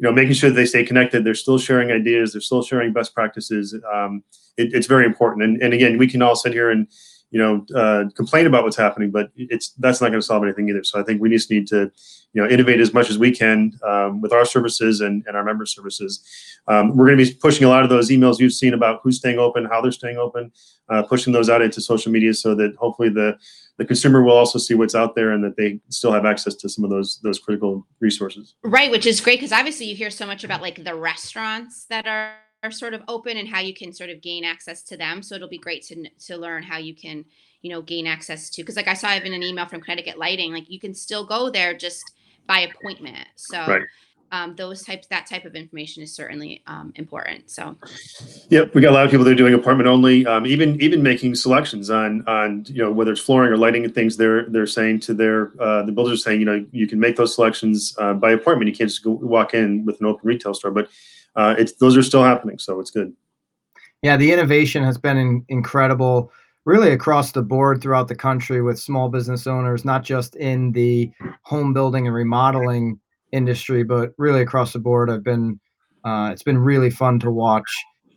you 0.00 0.08
know, 0.08 0.12
making 0.12 0.32
sure 0.32 0.48
they 0.48 0.64
stay 0.64 0.82
connected. 0.82 1.24
They're 1.24 1.34
still 1.34 1.58
sharing 1.58 1.90
ideas. 1.90 2.32
They're 2.32 2.40
still 2.40 2.62
sharing 2.62 2.90
best 2.94 3.14
practices. 3.14 3.74
Um, 3.92 4.24
it, 4.56 4.72
it's 4.72 4.86
very 4.86 5.04
important. 5.04 5.44
And, 5.44 5.62
and 5.62 5.74
again, 5.74 5.98
we 5.98 6.08
can 6.08 6.22
all 6.22 6.34
sit 6.34 6.54
here 6.54 6.70
and, 6.70 6.88
you 7.30 7.38
know, 7.38 7.66
uh, 7.76 8.04
complain 8.16 8.46
about 8.46 8.64
what's 8.64 8.78
happening, 8.78 9.10
but 9.10 9.30
it's 9.36 9.74
that's 9.78 10.00
not 10.00 10.08
going 10.08 10.20
to 10.20 10.26
solve 10.26 10.42
anything 10.42 10.70
either. 10.70 10.82
So 10.84 10.98
I 10.98 11.02
think 11.02 11.20
we 11.20 11.28
just 11.28 11.50
need 11.50 11.66
to, 11.68 11.92
you 12.32 12.42
know, 12.42 12.48
innovate 12.48 12.80
as 12.80 12.94
much 12.94 13.10
as 13.10 13.18
we 13.18 13.30
can 13.30 13.78
um, 13.86 14.22
with 14.22 14.32
our 14.32 14.46
services 14.46 15.02
and, 15.02 15.22
and 15.26 15.36
our 15.36 15.44
member 15.44 15.66
services. 15.66 16.24
Um, 16.66 16.96
we're 16.96 17.06
going 17.06 17.18
to 17.18 17.24
be 17.26 17.34
pushing 17.34 17.66
a 17.66 17.68
lot 17.68 17.82
of 17.82 17.90
those 17.90 18.08
emails 18.08 18.38
you've 18.38 18.54
seen 18.54 18.72
about 18.72 19.00
who's 19.02 19.18
staying 19.18 19.38
open, 19.38 19.66
how 19.66 19.82
they're 19.82 19.92
staying 19.92 20.16
open, 20.16 20.50
uh, 20.88 21.02
pushing 21.02 21.34
those 21.34 21.50
out 21.50 21.60
into 21.60 21.82
social 21.82 22.10
media 22.10 22.32
so 22.32 22.54
that 22.54 22.74
hopefully 22.76 23.10
the 23.10 23.36
the 23.80 23.86
consumer 23.86 24.22
will 24.22 24.36
also 24.36 24.58
see 24.58 24.74
what's 24.74 24.94
out 24.94 25.14
there 25.14 25.32
and 25.32 25.42
that 25.42 25.56
they 25.56 25.80
still 25.88 26.12
have 26.12 26.26
access 26.26 26.54
to 26.54 26.68
some 26.68 26.84
of 26.84 26.90
those 26.90 27.18
those 27.22 27.38
critical 27.38 27.86
resources. 27.98 28.54
Right, 28.62 28.90
which 28.90 29.06
is 29.06 29.22
great 29.22 29.38
because 29.38 29.52
obviously 29.52 29.86
you 29.86 29.96
hear 29.96 30.10
so 30.10 30.26
much 30.26 30.44
about 30.44 30.60
like 30.60 30.84
the 30.84 30.94
restaurants 30.94 31.86
that 31.86 32.06
are, 32.06 32.34
are 32.62 32.70
sort 32.70 32.92
of 32.92 33.00
open 33.08 33.38
and 33.38 33.48
how 33.48 33.60
you 33.60 33.72
can 33.72 33.94
sort 33.94 34.10
of 34.10 34.20
gain 34.20 34.44
access 34.44 34.82
to 34.82 34.98
them. 34.98 35.22
So 35.22 35.34
it'll 35.34 35.48
be 35.48 35.56
great 35.56 35.82
to 35.84 36.10
to 36.26 36.36
learn 36.36 36.62
how 36.62 36.76
you 36.76 36.94
can 36.94 37.24
you 37.62 37.70
know 37.70 37.80
gain 37.80 38.06
access 38.06 38.50
to 38.50 38.62
because 38.62 38.76
like 38.76 38.86
I 38.86 38.92
saw 38.92 39.16
even 39.16 39.32
an 39.32 39.42
email 39.42 39.64
from 39.64 39.80
Connecticut 39.80 40.18
Lighting 40.18 40.52
like 40.52 40.68
you 40.68 40.78
can 40.78 40.92
still 40.92 41.24
go 41.24 41.48
there 41.48 41.72
just 41.72 42.04
by 42.46 42.60
appointment. 42.60 43.28
So. 43.36 43.66
Right 43.66 43.82
um, 44.32 44.54
those 44.54 44.82
types 44.82 45.06
that 45.08 45.26
type 45.26 45.44
of 45.44 45.54
information 45.54 46.02
is 46.02 46.12
certainly 46.12 46.62
um, 46.66 46.92
important 46.96 47.50
so. 47.50 47.76
Yep 48.48 48.74
we 48.74 48.80
got 48.80 48.90
a 48.90 48.94
lot 48.94 49.04
of 49.04 49.10
people 49.10 49.24
that 49.24 49.32
are 49.32 49.36
doing 49.36 49.54
apartment 49.54 49.88
only 49.88 50.26
um, 50.26 50.46
even 50.46 50.80
even 50.80 51.02
making 51.02 51.34
selections 51.34 51.90
on 51.90 52.26
on 52.26 52.64
you 52.68 52.82
know 52.82 52.90
whether 52.92 53.12
it's 53.12 53.20
flooring 53.20 53.52
or 53.52 53.56
lighting 53.56 53.84
and 53.84 53.94
things 53.94 54.16
they're 54.16 54.48
they're 54.48 54.66
saying 54.66 55.00
to 55.00 55.14
their 55.14 55.52
uh, 55.60 55.82
the 55.82 55.92
builders 55.92 56.20
are 56.20 56.22
saying 56.22 56.40
you 56.40 56.46
know 56.46 56.64
you 56.72 56.86
can 56.86 57.00
make 57.00 57.16
those 57.16 57.34
selections 57.34 57.94
uh, 57.98 58.14
by 58.14 58.30
appointment. 58.32 58.68
You 58.68 58.76
can't 58.76 58.90
just 58.90 59.02
go 59.02 59.10
walk 59.10 59.54
in 59.54 59.84
with 59.84 60.00
an 60.00 60.06
open 60.06 60.26
retail 60.26 60.54
store 60.54 60.70
but 60.70 60.88
uh, 61.36 61.54
it's 61.58 61.72
those 61.74 61.96
are 61.96 62.02
still 62.02 62.24
happening 62.24 62.58
so 62.58 62.80
it's 62.80 62.90
good. 62.90 63.12
Yeah 64.02 64.16
the 64.16 64.32
innovation 64.32 64.84
has 64.84 64.98
been 64.98 65.16
in, 65.16 65.44
incredible 65.48 66.32
really 66.66 66.92
across 66.92 67.32
the 67.32 67.42
board 67.42 67.80
throughout 67.80 68.06
the 68.06 68.14
country 68.14 68.62
with 68.62 68.78
small 68.78 69.08
business 69.08 69.46
owners 69.46 69.84
not 69.84 70.04
just 70.04 70.36
in 70.36 70.72
the 70.72 71.10
home 71.42 71.72
building 71.72 72.06
and 72.06 72.14
remodeling 72.14 73.00
industry, 73.32 73.82
but 73.82 74.10
really 74.18 74.42
across 74.42 74.72
the 74.72 74.78
board, 74.78 75.10
I've 75.10 75.24
been 75.24 75.60
uh, 76.04 76.30
it's 76.32 76.42
been 76.42 76.58
really 76.58 76.90
fun 76.90 77.18
to 77.20 77.30
watch 77.30 77.68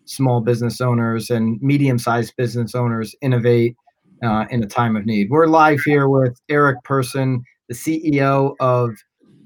small 0.06 0.42
business 0.42 0.82
owners 0.82 1.30
and 1.30 1.62
medium-sized 1.62 2.34
business 2.38 2.76
owners 2.76 3.16
innovate 3.22 3.76
uh, 4.24 4.46
in 4.50 4.64
a 4.64 4.68
time 4.68 4.96
of 4.96 5.06
need. 5.06 5.30
We're 5.30 5.48
live 5.48 5.82
here 5.82 6.08
with 6.08 6.40
Eric 6.50 6.82
Person, 6.84 7.44
the 7.68 7.76
CEO 7.76 8.56
of 8.60 8.92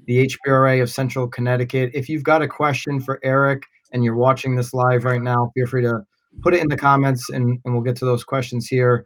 the 0.06 0.26
HBRA 0.26 0.82
of 0.82 0.90
Central 0.90 1.28
Connecticut. 1.28 1.90
If 1.94 2.08
you've 2.08 2.22
got 2.22 2.42
a 2.42 2.48
question 2.48 3.00
for 3.00 3.18
Eric 3.22 3.64
and 3.92 4.04
you're 4.04 4.16
watching 4.16 4.54
this 4.54 4.72
live 4.72 5.04
right 5.04 5.22
now, 5.22 5.50
feel 5.54 5.66
free 5.66 5.82
to 5.82 6.00
put 6.42 6.54
it 6.54 6.62
in 6.62 6.68
the 6.68 6.76
comments 6.76 7.28
and, 7.30 7.58
and 7.64 7.74
we'll 7.74 7.82
get 7.82 7.96
to 7.96 8.04
those 8.04 8.24
questions 8.24 8.66
here 8.66 9.04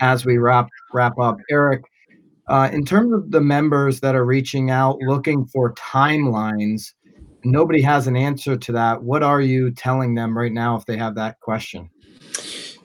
as 0.00 0.24
we 0.24 0.38
wrap 0.38 0.68
wrap 0.92 1.18
up. 1.18 1.38
Eric, 1.50 1.82
uh, 2.48 2.70
in 2.72 2.84
terms 2.84 3.12
of 3.12 3.30
the 3.30 3.40
members 3.40 4.00
that 4.00 4.14
are 4.14 4.24
reaching 4.24 4.70
out 4.70 4.98
looking 5.02 5.46
for 5.46 5.74
timelines, 5.74 6.92
nobody 7.44 7.82
has 7.82 8.06
an 8.06 8.16
answer 8.16 8.56
to 8.56 8.72
that. 8.72 9.02
What 9.02 9.22
are 9.22 9.40
you 9.40 9.70
telling 9.70 10.14
them 10.14 10.36
right 10.36 10.52
now 10.52 10.76
if 10.76 10.86
they 10.86 10.96
have 10.96 11.14
that 11.16 11.40
question? 11.40 11.90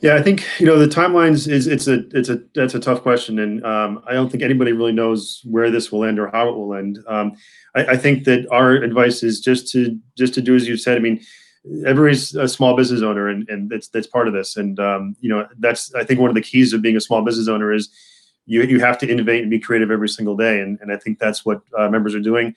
Yeah, 0.01 0.15
I 0.15 0.21
think 0.21 0.45
you 0.59 0.65
know 0.65 0.77
the 0.77 0.93
timelines 0.93 1.47
is 1.47 1.65
it's 1.65 1.87
a 1.87 2.05
it's 2.09 2.27
a 2.27 2.41
that's 2.53 2.75
a 2.75 2.79
tough 2.79 3.01
question, 3.01 3.39
and 3.39 3.65
um, 3.65 4.03
I 4.05 4.11
don't 4.11 4.29
think 4.29 4.43
anybody 4.43 4.73
really 4.73 4.91
knows 4.91 5.39
where 5.45 5.71
this 5.71 5.93
will 5.93 6.03
end 6.03 6.19
or 6.19 6.27
how 6.27 6.49
it 6.49 6.57
will 6.57 6.75
end. 6.75 6.99
Um, 7.07 7.31
I, 7.73 7.85
I, 7.85 7.97
think 7.97 8.25
that 8.25 8.45
our 8.51 8.71
advice 8.71 9.23
is 9.23 9.39
just 9.39 9.69
to 9.71 9.97
just 10.17 10.33
to 10.33 10.41
do 10.41 10.57
as 10.57 10.67
you 10.67 10.75
said. 10.75 10.97
I 10.97 10.99
mean, 10.99 11.21
everybody's 11.85 12.35
a 12.35 12.49
small 12.49 12.75
business 12.75 13.01
owner, 13.01 13.29
and 13.29 13.47
and 13.47 13.69
that's 13.69 13.87
that's 13.87 14.07
part 14.07 14.27
of 14.27 14.33
this. 14.33 14.57
And 14.57 14.77
um, 14.77 15.15
you 15.21 15.29
know, 15.29 15.47
that's 15.59 15.93
I 15.95 16.03
think 16.03 16.19
one 16.19 16.29
of 16.29 16.35
the 16.35 16.41
keys 16.41 16.73
of 16.73 16.81
being 16.81 16.97
a 16.97 17.01
small 17.01 17.21
business 17.21 17.47
owner 17.47 17.71
is 17.71 17.89
you 18.45 18.63
you 18.63 18.79
have 18.79 18.97
to 18.99 19.09
innovate 19.09 19.41
and 19.41 19.49
be 19.49 19.59
creative 19.59 19.91
every 19.91 20.09
single 20.09 20.35
day, 20.35 20.61
and, 20.61 20.79
and 20.81 20.91
I 20.91 20.97
think 20.97 21.19
that's 21.19 21.45
what 21.45 21.61
uh, 21.77 21.89
members 21.89 22.15
are 22.15 22.19
doing. 22.19 22.55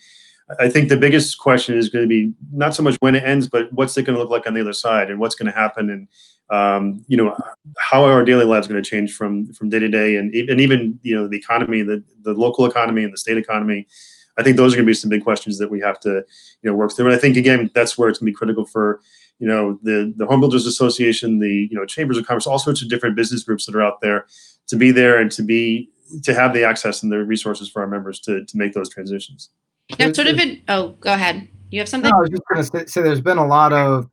I 0.61 0.69
think 0.69 0.89
the 0.89 0.97
biggest 0.97 1.39
question 1.39 1.77
is 1.77 1.89
going 1.89 2.05
to 2.05 2.09
be 2.09 2.33
not 2.53 2.75
so 2.75 2.83
much 2.83 2.97
when 3.01 3.17
it 3.17 3.25
ends, 3.25 3.49
but 3.49 3.73
what's 3.73 3.97
it 3.97 4.05
going 4.05 4.15
to 4.15 4.23
look 4.23 4.31
like 4.31 4.47
on 4.47 4.55
the 4.55 4.61
other 4.61 4.73
side, 4.73 5.11
and 5.11 5.19
what's 5.19 5.35
going 5.35 5.51
to 5.51 5.57
happen, 5.59 5.91
and 5.91 6.09
um, 6.51 7.05
you 7.09 7.17
know 7.17 7.37
how 7.79 8.05
are 8.05 8.13
our 8.13 8.25
daily 8.25 8.45
lives 8.45 8.69
going 8.69 8.83
to 8.83 8.89
change 8.89 9.15
from 9.15 9.53
from 9.53 9.69
day 9.69 9.79
to 9.79 9.89
day, 9.89 10.17
and 10.17 10.35
and 10.35 10.61
even 10.61 10.99
you 11.03 11.15
know 11.15 11.29
the 11.29 11.37
economy, 11.37 11.83
the 11.83 12.03
the 12.23 12.33
local 12.33 12.67
economy, 12.67 13.05
and 13.05 13.13
the 13.13 13.19
state 13.19 13.39
economy. 13.39 13.87
I 14.39 14.43
think 14.43 14.59
those 14.59 14.75
are 14.75 14.77
going 14.77 14.85
to 14.85 14.91
be 14.91 14.95
some 14.95 15.09
big 15.09 15.25
questions 15.25 15.57
that 15.59 15.71
we 15.71 15.81
have 15.81 15.99
to 16.01 16.11
you 16.63 16.71
know 16.71 16.75
work 16.75 16.93
through, 16.93 17.07
and 17.07 17.15
I 17.15 17.19
think 17.19 17.37
again 17.37 17.71
that's 17.75 17.97
where 17.97 18.09
it's 18.09 18.19
going 18.19 18.27
to 18.27 18.33
be 18.33 18.37
critical 18.37 18.65
for 18.65 19.01
you 19.39 19.47
know 19.47 19.79
the 19.83 20.13
the 20.17 20.27
home 20.27 20.41
builders 20.41 20.67
association 20.67 21.39
the 21.39 21.69
you 21.71 21.77
know 21.77 21.85
chambers 21.85 22.17
of 22.17 22.27
commerce 22.27 22.47
all 22.47 22.59
sorts 22.59 22.83
of 22.83 22.89
different 22.89 23.17
business 23.17 23.43
groups 23.43 23.67
that 23.67 23.75
are 23.75 23.83
out 23.83 24.01
there 24.01 24.27
to 24.69 24.77
be 24.77 24.91
there 24.91 25.21
and 25.21 25.31
to 25.33 25.43
be 25.43 25.89
to 26.23 26.35
have 26.35 26.53
the 26.53 26.65
access 26.65 27.03
and 27.03 27.11
the 27.11 27.25
resources 27.25 27.69
for 27.69 27.83
our 27.83 27.89
members 27.89 28.21
to 28.21 28.45
to 28.45 28.57
make 28.57 28.73
those 28.73 28.89
transitions 28.89 29.51
Now, 29.99 30.13
sort 30.13 30.29
of 30.29 30.39
in, 30.39 30.63
oh, 30.69 30.91
go 31.01 31.13
ahead. 31.13 31.49
You 31.71 31.81
have 31.81 31.89
something? 31.89 32.11
No, 32.11 32.19
I 32.19 32.21
was 32.21 32.31
just 32.31 32.43
going 32.49 32.65
to 32.65 32.71
say, 32.71 32.87
say 32.87 33.03
there's 33.03 33.21
been 33.21 33.39
a 33.39 33.47
lot 33.47 33.73
of 33.73 34.09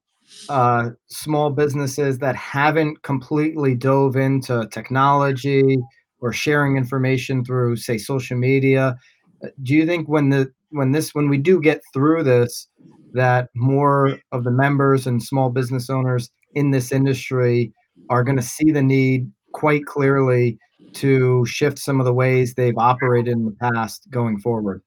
uh, 0.49 0.91
small 1.07 1.49
businesses 1.49 2.19
that 2.19 2.35
haven't 2.35 3.01
completely 3.03 3.75
dove 3.75 4.15
into 4.15 4.67
technology 4.71 5.77
or 6.19 6.33
sharing 6.33 6.77
information 6.77 7.43
through, 7.43 7.75
say, 7.75 7.97
social 7.97 8.37
media. 8.37 8.97
Uh, 9.43 9.47
Do 9.63 9.73
you 9.73 9.85
think 9.85 10.07
when 10.07 10.29
the 10.29 10.51
when 10.69 10.91
this 10.91 11.13
when 11.13 11.29
we 11.29 11.37
do 11.37 11.61
get 11.61 11.81
through 11.93 12.23
this, 12.23 12.67
that 13.13 13.49
more 13.55 14.17
of 14.31 14.43
the 14.43 14.51
members 14.51 15.05
and 15.05 15.21
small 15.21 15.49
business 15.49 15.89
owners 15.89 16.31
in 16.55 16.71
this 16.71 16.91
industry 16.91 17.71
are 18.09 18.23
going 18.23 18.37
to 18.37 18.43
see 18.43 18.71
the 18.71 18.81
need 18.81 19.31
quite 19.53 19.85
clearly 19.85 20.59
to 20.93 21.45
shift 21.45 21.79
some 21.79 21.99
of 21.99 22.05
the 22.05 22.13
ways 22.13 22.53
they've 22.53 22.77
operated 22.77 23.31
in 23.31 23.45
the 23.45 23.51
past 23.51 24.09
going 24.11 24.39
forward? 24.39 24.81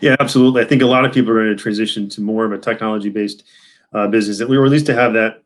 Yeah, 0.00 0.16
absolutely. 0.20 0.62
I 0.62 0.64
think 0.64 0.82
a 0.82 0.86
lot 0.86 1.04
of 1.04 1.12
people 1.12 1.30
are 1.30 1.44
going 1.44 1.56
to 1.56 1.62
transition 1.62 2.08
to 2.10 2.20
more 2.20 2.44
of 2.44 2.52
a 2.52 2.58
technology-based 2.58 3.44
uh, 3.92 4.08
business, 4.08 4.40
or 4.40 4.64
at 4.64 4.70
least 4.70 4.86
to 4.86 4.94
have 4.94 5.12
that 5.14 5.42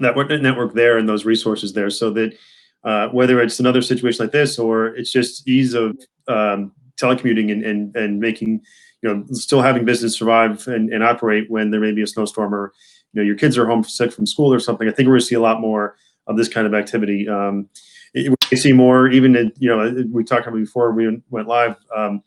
that 0.00 0.14
network 0.42 0.74
there 0.74 0.98
and 0.98 1.08
those 1.08 1.24
resources 1.24 1.72
there, 1.72 1.90
so 1.90 2.10
that 2.10 2.36
uh, 2.84 3.08
whether 3.08 3.40
it's 3.40 3.58
another 3.58 3.82
situation 3.82 4.24
like 4.24 4.32
this 4.32 4.58
or 4.58 4.88
it's 4.88 5.10
just 5.10 5.48
ease 5.48 5.74
of 5.74 5.98
um, 6.28 6.72
telecommuting 6.96 7.50
and, 7.50 7.64
and 7.64 7.96
and 7.96 8.20
making 8.20 8.60
you 9.02 9.14
know 9.14 9.24
still 9.32 9.62
having 9.62 9.84
business 9.84 10.16
survive 10.16 10.66
and, 10.68 10.92
and 10.92 11.02
operate 11.02 11.50
when 11.50 11.70
there 11.70 11.80
may 11.80 11.92
be 11.92 12.02
a 12.02 12.06
snowstorm 12.06 12.54
or 12.54 12.72
you 13.12 13.20
know 13.20 13.26
your 13.26 13.36
kids 13.36 13.56
are 13.56 13.66
home 13.66 13.82
sick 13.82 14.12
from 14.12 14.26
school 14.26 14.52
or 14.52 14.60
something. 14.60 14.88
I 14.88 14.92
think 14.92 15.06
we're 15.06 15.14
going 15.14 15.20
to 15.20 15.26
see 15.26 15.34
a 15.34 15.40
lot 15.40 15.60
more 15.60 15.96
of 16.28 16.36
this 16.36 16.48
kind 16.48 16.66
of 16.66 16.74
activity. 16.74 17.28
Um, 17.28 17.68
it- 18.14 18.32
we 18.50 18.56
see 18.56 18.72
more 18.72 19.08
even 19.08 19.36
in, 19.36 19.52
you 19.58 19.68
know 19.68 20.04
we 20.10 20.24
talked 20.24 20.46
about 20.46 20.56
before 20.56 20.92
we 20.92 21.20
went 21.30 21.48
live. 21.48 21.76
Um, 21.94 22.22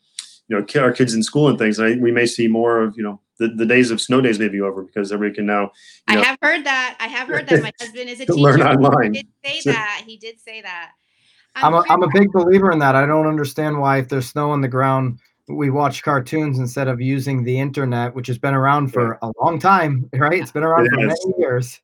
you 0.48 0.58
know, 0.58 0.82
our 0.82 0.92
kids 0.92 1.14
in 1.14 1.22
school 1.22 1.48
and 1.48 1.58
things. 1.58 1.80
I, 1.80 1.94
we 1.94 2.12
may 2.12 2.26
see 2.26 2.46
more 2.46 2.80
of 2.82 2.96
you 2.96 3.02
know 3.02 3.20
the, 3.38 3.48
the 3.48 3.66
days 3.66 3.90
of 3.90 4.00
snow 4.00 4.20
days 4.20 4.38
may 4.38 4.48
be 4.48 4.60
over 4.60 4.82
because 4.82 5.10
everybody 5.10 5.34
can 5.36 5.46
now 5.46 5.70
I 6.06 6.16
know, 6.16 6.22
have 6.22 6.38
heard 6.42 6.64
that. 6.64 6.96
I 7.00 7.08
have 7.08 7.26
heard 7.28 7.48
that. 7.48 7.62
My 7.62 7.72
husband 7.80 8.08
is 8.10 8.20
a 8.20 8.26
teacher. 8.26 8.34
learn 8.38 8.60
online. 8.62 9.14
He 9.14 9.22
did 9.22 9.28
say 9.44 9.60
So- 9.60 9.72
that. 9.72 10.02
He 10.06 10.16
did 10.18 10.38
say 10.40 10.60
that. 10.62 10.90
I'm 11.56 11.74
a, 11.74 11.78
Um, 11.78 11.84
I'm 11.90 12.02
a 12.02 12.08
big 12.14 12.30
believer 12.32 12.70
in 12.70 12.78
that. 12.78 12.94
I 12.94 13.04
don't 13.06 13.26
understand 13.26 13.78
why, 13.78 13.98
if 13.98 14.08
there's 14.08 14.26
snow 14.26 14.50
on 14.52 14.60
the 14.62 14.68
ground, 14.68 15.18
we 15.48 15.68
watch 15.70 16.02
cartoons 16.02 16.58
instead 16.58 16.88
of 16.88 16.98
using 17.00 17.44
the 17.44 17.58
internet, 17.58 18.14
which 18.14 18.26
has 18.28 18.38
been 18.38 18.54
around 18.54 18.88
for 18.92 19.18
a 19.20 19.30
long 19.42 19.58
time, 19.58 20.08
right? 20.14 20.40
It's 20.40 20.50
been 20.52 20.62
around 20.62 20.86
It 20.86 20.90
for 20.90 20.96
many 21.00 21.14
years. 21.38 21.80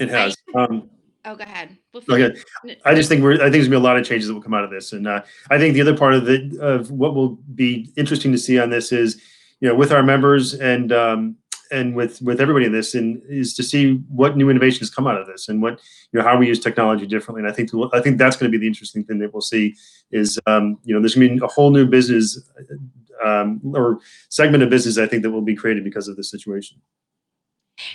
it 0.00 0.08
has. 0.08 0.34
Um, 0.54 0.88
Oh, 1.26 1.34
go 1.34 2.14
ahead. 2.14 2.38
Okay. 2.64 2.76
I 2.84 2.94
just 2.94 3.08
think 3.08 3.22
we're. 3.22 3.34
I 3.34 3.50
think 3.50 3.52
there's 3.54 3.66
gonna 3.66 3.80
be 3.80 3.84
a 3.84 3.88
lot 3.88 3.96
of 3.96 4.06
changes 4.06 4.28
that 4.28 4.34
will 4.34 4.42
come 4.42 4.54
out 4.54 4.62
of 4.62 4.70
this, 4.70 4.92
and 4.92 5.08
uh, 5.08 5.22
I 5.50 5.58
think 5.58 5.74
the 5.74 5.80
other 5.80 5.96
part 5.96 6.14
of 6.14 6.24
the 6.24 6.56
of 6.60 6.92
what 6.92 7.14
will 7.14 7.30
be 7.54 7.92
interesting 7.96 8.30
to 8.30 8.38
see 8.38 8.60
on 8.60 8.70
this 8.70 8.92
is, 8.92 9.20
you 9.60 9.68
know, 9.68 9.74
with 9.74 9.90
our 9.90 10.04
members 10.04 10.54
and 10.54 10.92
um, 10.92 11.36
and 11.72 11.96
with 11.96 12.22
with 12.22 12.40
everybody 12.40 12.66
in 12.66 12.72
this, 12.72 12.94
and 12.94 13.20
is 13.28 13.54
to 13.54 13.64
see 13.64 13.94
what 14.08 14.36
new 14.36 14.50
innovations 14.50 14.88
come 14.88 15.08
out 15.08 15.20
of 15.20 15.26
this, 15.26 15.48
and 15.48 15.60
what 15.60 15.80
you 16.12 16.20
know 16.20 16.24
how 16.24 16.38
we 16.38 16.46
use 16.46 16.60
technology 16.60 17.06
differently. 17.06 17.42
And 17.42 17.50
I 17.50 17.52
think 17.52 17.70
I 17.92 18.00
think 18.00 18.18
that's 18.18 18.36
going 18.36 18.50
to 18.50 18.56
be 18.56 18.60
the 18.60 18.68
interesting 18.68 19.02
thing 19.02 19.18
that 19.18 19.32
we'll 19.32 19.40
see 19.40 19.74
is 20.12 20.38
um, 20.46 20.78
you 20.84 20.94
know 20.94 21.00
there's 21.00 21.16
going 21.16 21.28
to 21.28 21.34
be 21.34 21.44
a 21.44 21.48
whole 21.48 21.72
new 21.72 21.86
business 21.86 22.38
um, 23.24 23.60
or 23.74 23.98
segment 24.28 24.62
of 24.62 24.70
business 24.70 24.96
I 24.96 25.06
think 25.06 25.24
that 25.24 25.30
will 25.30 25.42
be 25.42 25.56
created 25.56 25.82
because 25.82 26.06
of 26.06 26.16
this 26.16 26.30
situation. 26.30 26.80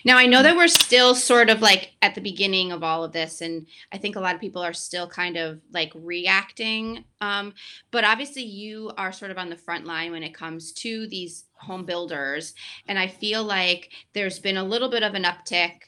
Now 0.03 0.17
I 0.17 0.25
know 0.25 0.43
that 0.43 0.55
we're 0.55 0.67
still 0.67 1.15
sort 1.15 1.50
of 1.50 1.61
like 1.61 1.93
at 2.01 2.15
the 2.15 2.21
beginning 2.21 2.71
of 2.71 2.83
all 2.83 3.03
of 3.03 3.11
this, 3.11 3.41
and 3.41 3.65
I 3.91 3.97
think 3.97 4.15
a 4.15 4.19
lot 4.19 4.35
of 4.35 4.41
people 4.41 4.61
are 4.61 4.73
still 4.73 5.07
kind 5.07 5.38
of 5.38 5.59
like 5.73 5.91
reacting. 5.95 7.05
Um, 7.19 7.53
but 7.91 8.03
obviously, 8.03 8.43
you 8.43 8.91
are 8.97 9.11
sort 9.11 9.31
of 9.31 9.38
on 9.38 9.50
the 9.50 9.55
front 9.55 9.85
line 9.85 10.11
when 10.11 10.23
it 10.23 10.33
comes 10.33 10.71
to 10.73 11.07
these 11.07 11.45
home 11.53 11.85
builders, 11.85 12.53
and 12.88 12.97
I 13.00 13.07
feel 13.07 13.43
like 13.43 13.91
there's 14.13 14.39
been 14.39 14.57
a 14.57 14.63
little 14.63 14.89
bit 14.89 15.03
of 15.03 15.15
an 15.15 15.23
uptick, 15.23 15.81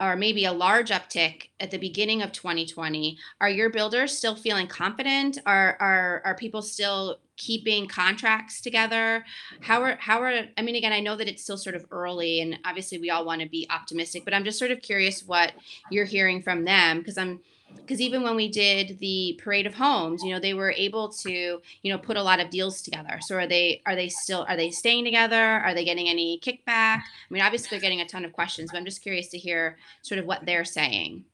or 0.00 0.16
maybe 0.16 0.44
a 0.44 0.52
large 0.52 0.90
uptick 0.90 1.48
at 1.60 1.70
the 1.70 1.78
beginning 1.78 2.22
of 2.22 2.32
2020. 2.32 3.18
Are 3.40 3.50
your 3.50 3.70
builders 3.70 4.16
still 4.16 4.36
feeling 4.36 4.66
confident? 4.66 5.38
Are 5.46 5.76
are 5.80 6.22
are 6.24 6.34
people 6.36 6.62
still 6.62 7.18
keeping 7.42 7.86
contracts 7.86 8.60
together? 8.60 9.24
how 9.60 9.82
are 9.82 9.96
how 10.00 10.20
are 10.22 10.32
i 10.56 10.62
mean 10.62 10.76
again 10.76 10.92
i 10.92 11.00
know 11.00 11.16
that 11.16 11.28
it's 11.28 11.42
still 11.42 11.56
sort 11.56 11.74
of 11.74 11.84
early 11.90 12.40
and 12.40 12.58
obviously 12.64 12.98
we 12.98 13.10
all 13.10 13.24
want 13.24 13.40
to 13.40 13.48
be 13.48 13.66
optimistic 13.70 14.24
but 14.24 14.34
i'm 14.34 14.44
just 14.44 14.58
sort 14.58 14.70
of 14.70 14.80
curious 14.80 15.22
what 15.24 15.52
you're 15.90 16.04
hearing 16.04 16.42
from 16.42 16.64
them 16.64 16.98
because 16.98 17.18
i'm 17.18 17.40
because 17.76 18.00
even 18.00 18.22
when 18.22 18.36
we 18.36 18.48
did 18.48 18.98
the 18.98 19.38
parade 19.42 19.66
of 19.66 19.74
homes 19.74 20.22
you 20.22 20.30
know 20.32 20.40
they 20.40 20.54
were 20.54 20.72
able 20.72 21.08
to 21.08 21.60
you 21.82 21.92
know 21.92 21.98
put 21.98 22.16
a 22.16 22.22
lot 22.22 22.40
of 22.40 22.50
deals 22.50 22.82
together. 22.82 23.18
So 23.20 23.36
are 23.36 23.46
they 23.46 23.82
are 23.86 23.96
they 23.96 24.08
still 24.08 24.44
are 24.48 24.56
they 24.56 24.70
staying 24.70 25.04
together? 25.04 25.36
Are 25.36 25.74
they 25.74 25.84
getting 25.84 26.08
any 26.08 26.38
kickback? 26.40 26.98
I 26.98 27.02
mean 27.30 27.42
obviously 27.42 27.68
they're 27.70 27.80
getting 27.80 28.00
a 28.00 28.06
ton 28.06 28.24
of 28.24 28.32
questions 28.32 28.70
but 28.70 28.78
i'm 28.78 28.84
just 28.84 29.02
curious 29.02 29.28
to 29.28 29.38
hear 29.38 29.78
sort 30.02 30.18
of 30.18 30.26
what 30.26 30.44
they're 30.44 30.64
saying 30.64 31.24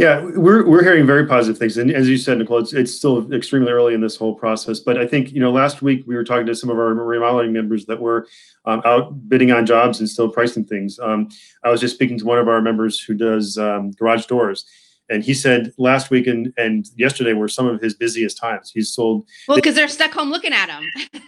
Yeah, 0.00 0.24
we're 0.24 0.66
we're 0.66 0.82
hearing 0.82 1.04
very 1.06 1.26
positive 1.26 1.58
things, 1.58 1.76
and 1.76 1.90
as 1.90 2.08
you 2.08 2.16
said, 2.16 2.38
Nicole, 2.38 2.60
it's, 2.60 2.72
it's 2.72 2.94
still 2.94 3.30
extremely 3.34 3.70
early 3.70 3.92
in 3.92 4.00
this 4.00 4.16
whole 4.16 4.34
process. 4.34 4.80
But 4.80 4.96
I 4.96 5.06
think 5.06 5.30
you 5.30 5.40
know, 5.40 5.52
last 5.52 5.82
week 5.82 6.04
we 6.06 6.14
were 6.14 6.24
talking 6.24 6.46
to 6.46 6.54
some 6.54 6.70
of 6.70 6.78
our 6.78 6.94
remodeling 6.94 7.52
members 7.52 7.84
that 7.84 8.00
were 8.00 8.26
um, 8.64 8.80
out 8.86 9.28
bidding 9.28 9.52
on 9.52 9.66
jobs 9.66 10.00
and 10.00 10.08
still 10.08 10.30
pricing 10.30 10.64
things. 10.64 10.98
Um, 10.98 11.28
I 11.64 11.70
was 11.70 11.82
just 11.82 11.96
speaking 11.96 12.18
to 12.18 12.24
one 12.24 12.38
of 12.38 12.48
our 12.48 12.62
members 12.62 12.98
who 12.98 13.12
does 13.12 13.58
um, 13.58 13.90
garage 13.90 14.24
doors, 14.24 14.64
and 15.10 15.22
he 15.22 15.34
said 15.34 15.70
last 15.76 16.10
week 16.10 16.26
and 16.26 16.50
and 16.56 16.86
yesterday 16.96 17.34
were 17.34 17.46
some 17.46 17.66
of 17.66 17.78
his 17.82 17.92
busiest 17.92 18.38
times. 18.38 18.70
He's 18.72 18.90
sold 18.90 19.28
well 19.48 19.56
because 19.56 19.74
they're 19.74 19.86
stuck 19.86 20.12
home 20.12 20.30
looking 20.30 20.54
at 20.54 20.68
them 20.68 20.82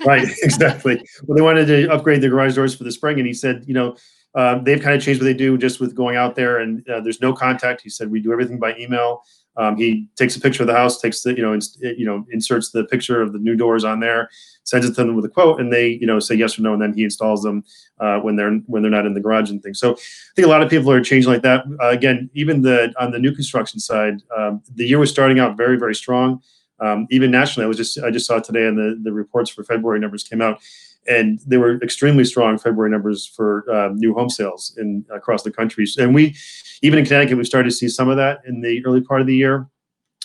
right 0.07 0.26
exactly 0.43 1.07
well 1.25 1.37
they 1.37 1.43
wanted 1.43 1.67
to 1.67 1.93
upgrade 1.93 2.23
their 2.23 2.31
garage 2.31 2.55
doors 2.55 2.75
for 2.75 2.85
the 2.85 2.93
spring 2.93 3.19
and 3.19 3.26
he 3.26 3.35
said 3.35 3.64
you 3.67 3.75
know 3.75 3.97
uh, 4.34 4.58
they've 4.58 4.80
kind 4.80 4.96
of 4.96 5.02
changed 5.02 5.20
what 5.20 5.26
they 5.26 5.34
do 5.34 5.58
just 5.58 5.80
with 5.80 5.94
going 5.94 6.16
out 6.16 6.34
there 6.34 6.60
and 6.60 6.88
uh, 6.88 7.00
there's 7.00 7.20
no 7.20 7.32
contact. 7.32 7.82
He 7.82 7.90
said 7.90 8.10
we 8.10 8.20
do 8.20 8.32
everything 8.32 8.58
by 8.58 8.74
email. 8.76 9.22
Um, 9.56 9.76
he 9.76 10.08
takes 10.16 10.34
a 10.34 10.40
picture 10.40 10.62
of 10.62 10.66
the 10.66 10.72
house 10.72 10.98
takes 10.98 11.20
the 11.20 11.36
you 11.36 11.42
know 11.42 11.58
you 11.80 12.06
know 12.06 12.24
inserts 12.30 12.70
the 12.70 12.84
picture 12.84 13.20
of 13.20 13.34
the 13.34 13.38
new 13.38 13.54
doors 13.54 13.84
on 13.84 14.00
there 14.00 14.30
sends 14.64 14.86
it 14.86 14.94
to 14.94 15.04
them 15.04 15.14
with 15.14 15.26
a 15.26 15.28
quote 15.28 15.60
and 15.60 15.70
they 15.70 15.88
you 15.88 16.06
know 16.06 16.18
say 16.18 16.34
yes 16.34 16.58
or 16.58 16.62
no 16.62 16.72
and 16.72 16.80
then 16.80 16.94
he 16.94 17.04
installs 17.04 17.42
them 17.42 17.62
uh, 18.00 18.18
when 18.20 18.34
they're 18.34 18.54
when 18.66 18.80
they're 18.80 18.90
not 18.90 19.04
in 19.04 19.12
the 19.12 19.20
garage 19.20 19.50
and 19.50 19.62
things. 19.62 19.78
So 19.78 19.92
i 19.92 20.32
think 20.34 20.46
a 20.46 20.50
lot 20.50 20.62
of 20.62 20.70
people 20.70 20.90
are 20.90 21.02
changing 21.02 21.30
like 21.30 21.42
that. 21.42 21.64
Uh, 21.82 21.88
again 21.88 22.30
even 22.32 22.62
the 22.62 22.94
on 22.98 23.10
the 23.10 23.18
new 23.18 23.32
construction 23.34 23.78
side 23.78 24.22
um, 24.34 24.62
the 24.74 24.86
year 24.86 24.98
was 24.98 25.10
starting 25.10 25.38
out 25.38 25.56
very 25.56 25.76
very 25.78 25.94
strong. 25.94 26.42
Um, 26.80 27.06
even 27.10 27.30
nationally 27.30 27.64
i 27.64 27.68
was 27.68 27.76
just 27.76 27.98
i 28.00 28.10
just 28.10 28.26
saw 28.26 28.40
today 28.40 28.66
and 28.66 28.76
the 28.76 28.98
the 29.04 29.12
reports 29.12 29.50
for 29.50 29.62
february 29.62 30.00
numbers 30.00 30.24
came 30.24 30.42
out 30.42 30.60
and 31.06 31.40
they 31.47 31.56
were 31.56 31.82
extremely 31.82 32.25
strong 32.25 32.59
February 32.59 32.90
numbers 32.90 33.26
for 33.26 33.64
uh, 33.71 33.88
new 33.94 34.14
home 34.14 34.30
sales 34.30 34.76
in 34.78 35.04
across 35.11 35.42
the 35.42 35.50
country. 35.50 35.87
And 35.99 36.14
we, 36.14 36.35
even 36.82 36.99
in 36.99 37.04
Connecticut, 37.04 37.38
we 37.38 37.44
started 37.44 37.71
to 37.71 37.75
see 37.75 37.88
some 37.88 38.09
of 38.09 38.16
that 38.16 38.40
in 38.47 38.61
the 38.61 38.85
early 38.85 39.00
part 39.00 39.21
of 39.21 39.26
the 39.26 39.37
year. 39.37 39.66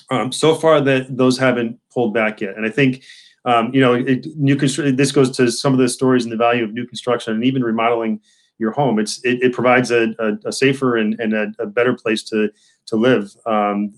Um, 0.10 0.32
so 0.32 0.56
far, 0.56 0.80
that 0.82 1.18
those 1.18 1.38
haven't 1.38 1.80
pulled 1.94 2.14
back 2.14 2.42
yet, 2.42 2.56
and 2.56 2.66
I 2.66 2.70
think. 2.70 3.04
Um, 3.46 3.74
you 3.74 3.80
know, 3.80 3.94
it, 3.94 4.26
new 4.36 4.58
constru- 4.58 4.98
This 4.98 5.14
goes 5.14 5.32
to 5.38 5.50
some 5.50 5.72
of 5.72 5.80
the 5.80 5.88
stories 5.88 6.26
and 6.26 6.34
the 6.34 6.38
value 6.38 6.66
of 6.66 6.74
new 6.74 6.86
construction, 6.86 7.34
and 7.34 7.46
even 7.46 7.64
remodeling 7.64 8.20
your 8.58 8.72
home. 8.72 9.00
It's 9.00 9.24
it, 9.24 9.42
it 9.42 9.54
provides 9.54 9.92
a, 9.92 10.16
a, 10.20 10.38
a 10.46 10.52
safer 10.52 10.98
and, 10.98 11.20
and 11.20 11.34
a, 11.34 11.54
a 11.60 11.66
better 11.66 11.94
place 11.94 12.24
to 12.24 12.50
to 12.88 12.96
live 12.96 13.36
um, 13.46 13.94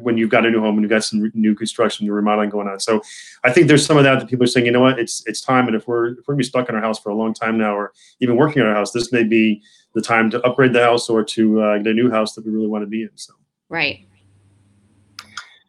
when 0.00 0.16
you've 0.16 0.30
got 0.30 0.46
a 0.46 0.50
new 0.50 0.60
home 0.60 0.76
and 0.76 0.82
you've 0.82 0.90
got 0.90 1.04
some 1.04 1.30
new 1.34 1.54
construction, 1.54 2.06
new 2.06 2.12
remodeling 2.14 2.48
going 2.48 2.66
on. 2.66 2.80
So 2.80 3.02
I 3.44 3.52
think 3.52 3.68
there's 3.68 3.84
some 3.84 3.98
of 3.98 4.04
that 4.04 4.20
that 4.20 4.28
people 4.28 4.44
are 4.44 4.46
saying, 4.46 4.64
you 4.64 4.72
know 4.72 4.80
what, 4.80 4.98
it's 4.98 5.22
it's 5.26 5.40
time. 5.40 5.66
And 5.66 5.76
if 5.76 5.86
we're 5.86 6.12
if 6.12 6.18
we're 6.26 6.34
gonna 6.34 6.38
be 6.38 6.44
stuck 6.44 6.68
in 6.68 6.74
our 6.74 6.80
house 6.80 6.98
for 6.98 7.10
a 7.10 7.14
long 7.14 7.34
time 7.34 7.58
now, 7.58 7.76
or 7.76 7.92
even 8.20 8.36
working 8.36 8.62
in 8.62 8.68
our 8.68 8.74
house, 8.74 8.92
this 8.92 9.12
may 9.12 9.24
be 9.24 9.62
the 9.94 10.00
time 10.00 10.30
to 10.30 10.40
upgrade 10.46 10.72
the 10.72 10.82
house 10.82 11.10
or 11.10 11.22
to 11.22 11.60
uh, 11.60 11.78
get 11.78 11.88
a 11.88 11.94
new 11.94 12.10
house 12.10 12.34
that 12.34 12.46
we 12.46 12.50
really 12.50 12.68
want 12.68 12.82
to 12.82 12.86
be 12.86 13.02
in. 13.02 13.10
So 13.14 13.34
right 13.68 14.06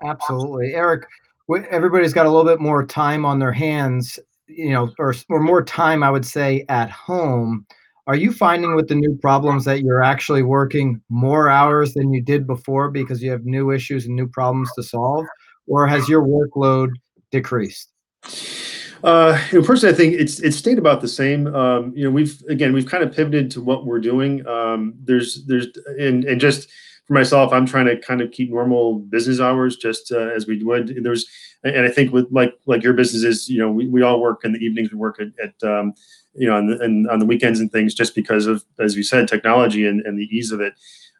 Absolutely. 0.04 0.74
Eric, 0.76 1.08
everybody's 1.70 2.14
got 2.14 2.26
a 2.26 2.30
little 2.30 2.50
bit 2.50 2.60
more 2.60 2.86
time 2.86 3.26
on 3.26 3.40
their 3.40 3.52
hands, 3.52 4.20
you 4.48 4.72
know, 4.72 4.92
or, 5.00 5.16
or 5.30 5.40
more 5.40 5.64
time, 5.64 6.04
I 6.04 6.12
would 6.12 6.26
say, 6.26 6.66
at 6.70 6.90
home. 6.90 7.66
Are 8.06 8.16
you 8.16 8.34
finding 8.34 8.76
with 8.76 8.90
the 8.90 8.96
new 8.96 9.18
problems 9.22 9.64
that 9.64 9.82
you're 9.82 10.04
actually 10.04 10.44
working 10.44 11.02
more 11.10 11.50
hours 11.50 11.94
than 11.94 12.14
you 12.14 12.22
did 12.22 12.46
before 12.46 12.92
because 12.92 13.24
you 13.24 13.32
have 13.32 13.46
new 13.46 13.72
issues 13.72 14.06
and 14.06 14.16
new 14.16 14.28
problems 14.28 14.70
to 14.76 14.84
solve? 14.84 15.26
Or 15.68 15.88
has 15.88 16.10
your 16.10 16.22
workload 16.22 16.90
decreased? 17.32 17.90
Uh, 19.04 19.42
you 19.52 19.60
know, 19.60 19.66
personally, 19.66 19.94
I 19.94 19.98
think 19.98 20.14
it's 20.16 20.40
it's 20.42 20.58
stayed 20.58 20.78
about 20.78 21.02
the 21.02 21.08
same. 21.08 21.48
Um, 21.56 21.94
you 21.96 22.04
know, 22.04 22.12
we've 22.12 22.42
again 22.50 22.74
we've 22.74 22.86
kind 22.86 23.04
of 23.04 23.14
pivoted 23.14 23.50
to 23.52 23.62
what 23.62 23.86
we're 23.86 24.00
doing. 24.00 24.46
Um, 24.48 24.96
there's 25.02 25.46
there's 25.46 25.68
and 26.00 26.26
and 26.26 26.42
just 26.42 26.70
for 27.06 27.14
myself, 27.14 27.52
I'm 27.52 27.66
trying 27.66 27.86
to 27.86 27.98
kind 27.98 28.22
of 28.22 28.32
keep 28.32 28.50
normal 28.50 29.00
business 29.00 29.40
hours 29.40 29.76
just 29.76 30.12
uh, 30.12 30.30
as 30.36 30.48
we 30.48 30.64
would. 30.64 31.04
There's 31.04 31.26
and 31.64 31.86
I 31.86 31.90
think 31.90 32.14
with 32.14 32.28
like 32.32 32.54
like 32.66 32.84
your 32.84 32.94
business 32.94 33.24
is, 33.24 33.50
you 33.50 33.60
know, 33.60 33.72
we, 33.72 33.88
we 33.88 34.02
all 34.02 34.22
work 34.22 34.46
in 34.46 34.54
the 34.54 34.60
evenings. 34.60 34.92
We 34.92 34.98
work 34.98 35.20
at, 35.20 35.28
at 35.44 35.70
um, 35.70 35.94
you 36.34 36.48
know 36.48 36.58
on 36.58 36.68
the 36.68 36.80
and 36.80 37.10
on 37.10 37.20
the 37.20 37.26
weekends 37.26 37.60
and 37.60 37.72
things 37.72 37.94
just 37.94 38.16
because 38.16 38.48
of 38.48 38.64
as 38.80 38.96
you 38.96 39.04
said 39.04 39.28
technology 39.28 39.86
and, 39.86 40.02
and 40.02 40.18
the 40.18 40.26
ease 40.26 40.52
of 40.52 40.62
it. 40.62 40.74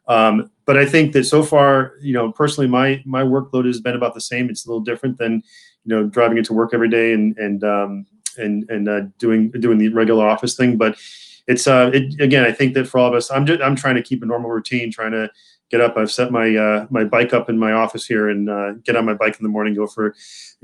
Um, 0.06 0.50
but 0.66 0.76
I 0.76 0.84
think 0.86 1.12
that 1.12 1.24
so 1.24 1.42
far, 1.42 1.94
you 2.00 2.12
know, 2.12 2.32
personally, 2.32 2.68
my 2.68 3.02
my 3.04 3.22
workload 3.22 3.66
has 3.66 3.80
been 3.80 3.96
about 3.96 4.14
the 4.14 4.20
same. 4.20 4.48
It's 4.50 4.66
a 4.66 4.68
little 4.68 4.84
different 4.84 5.18
than 5.18 5.42
you 5.84 5.94
know 5.94 6.04
driving 6.04 6.38
into 6.38 6.52
work 6.54 6.72
every 6.72 6.88
day 6.88 7.12
and 7.12 7.36
and 7.38 7.64
um, 7.64 8.06
and 8.38 8.68
and 8.70 8.88
uh, 8.88 9.00
doing 9.18 9.50
doing 9.50 9.78
the 9.78 9.88
regular 9.88 10.26
office 10.26 10.56
thing. 10.56 10.76
But 10.76 10.98
it's 11.46 11.66
uh, 11.66 11.90
it, 11.92 12.20
again, 12.20 12.44
I 12.44 12.52
think 12.52 12.74
that 12.74 12.86
for 12.86 12.98
all 12.98 13.08
of 13.08 13.14
us, 13.14 13.30
I'm 13.30 13.46
just 13.46 13.60
I'm 13.60 13.76
trying 13.76 13.96
to 13.96 14.02
keep 14.02 14.22
a 14.22 14.26
normal 14.26 14.50
routine, 14.50 14.90
trying 14.90 15.12
to 15.12 15.30
get 15.74 15.80
up. 15.80 15.96
I've 15.96 16.10
set 16.10 16.30
my 16.30 16.54
uh, 16.54 16.86
my 16.90 17.04
bike 17.04 17.32
up 17.32 17.50
in 17.50 17.58
my 17.58 17.72
office 17.72 18.06
here 18.06 18.28
and 18.28 18.48
uh, 18.48 18.72
get 18.84 18.94
on 18.94 19.04
my 19.04 19.14
bike 19.14 19.36
in 19.38 19.42
the 19.42 19.48
morning, 19.48 19.74
go 19.74 19.88
for 19.88 20.14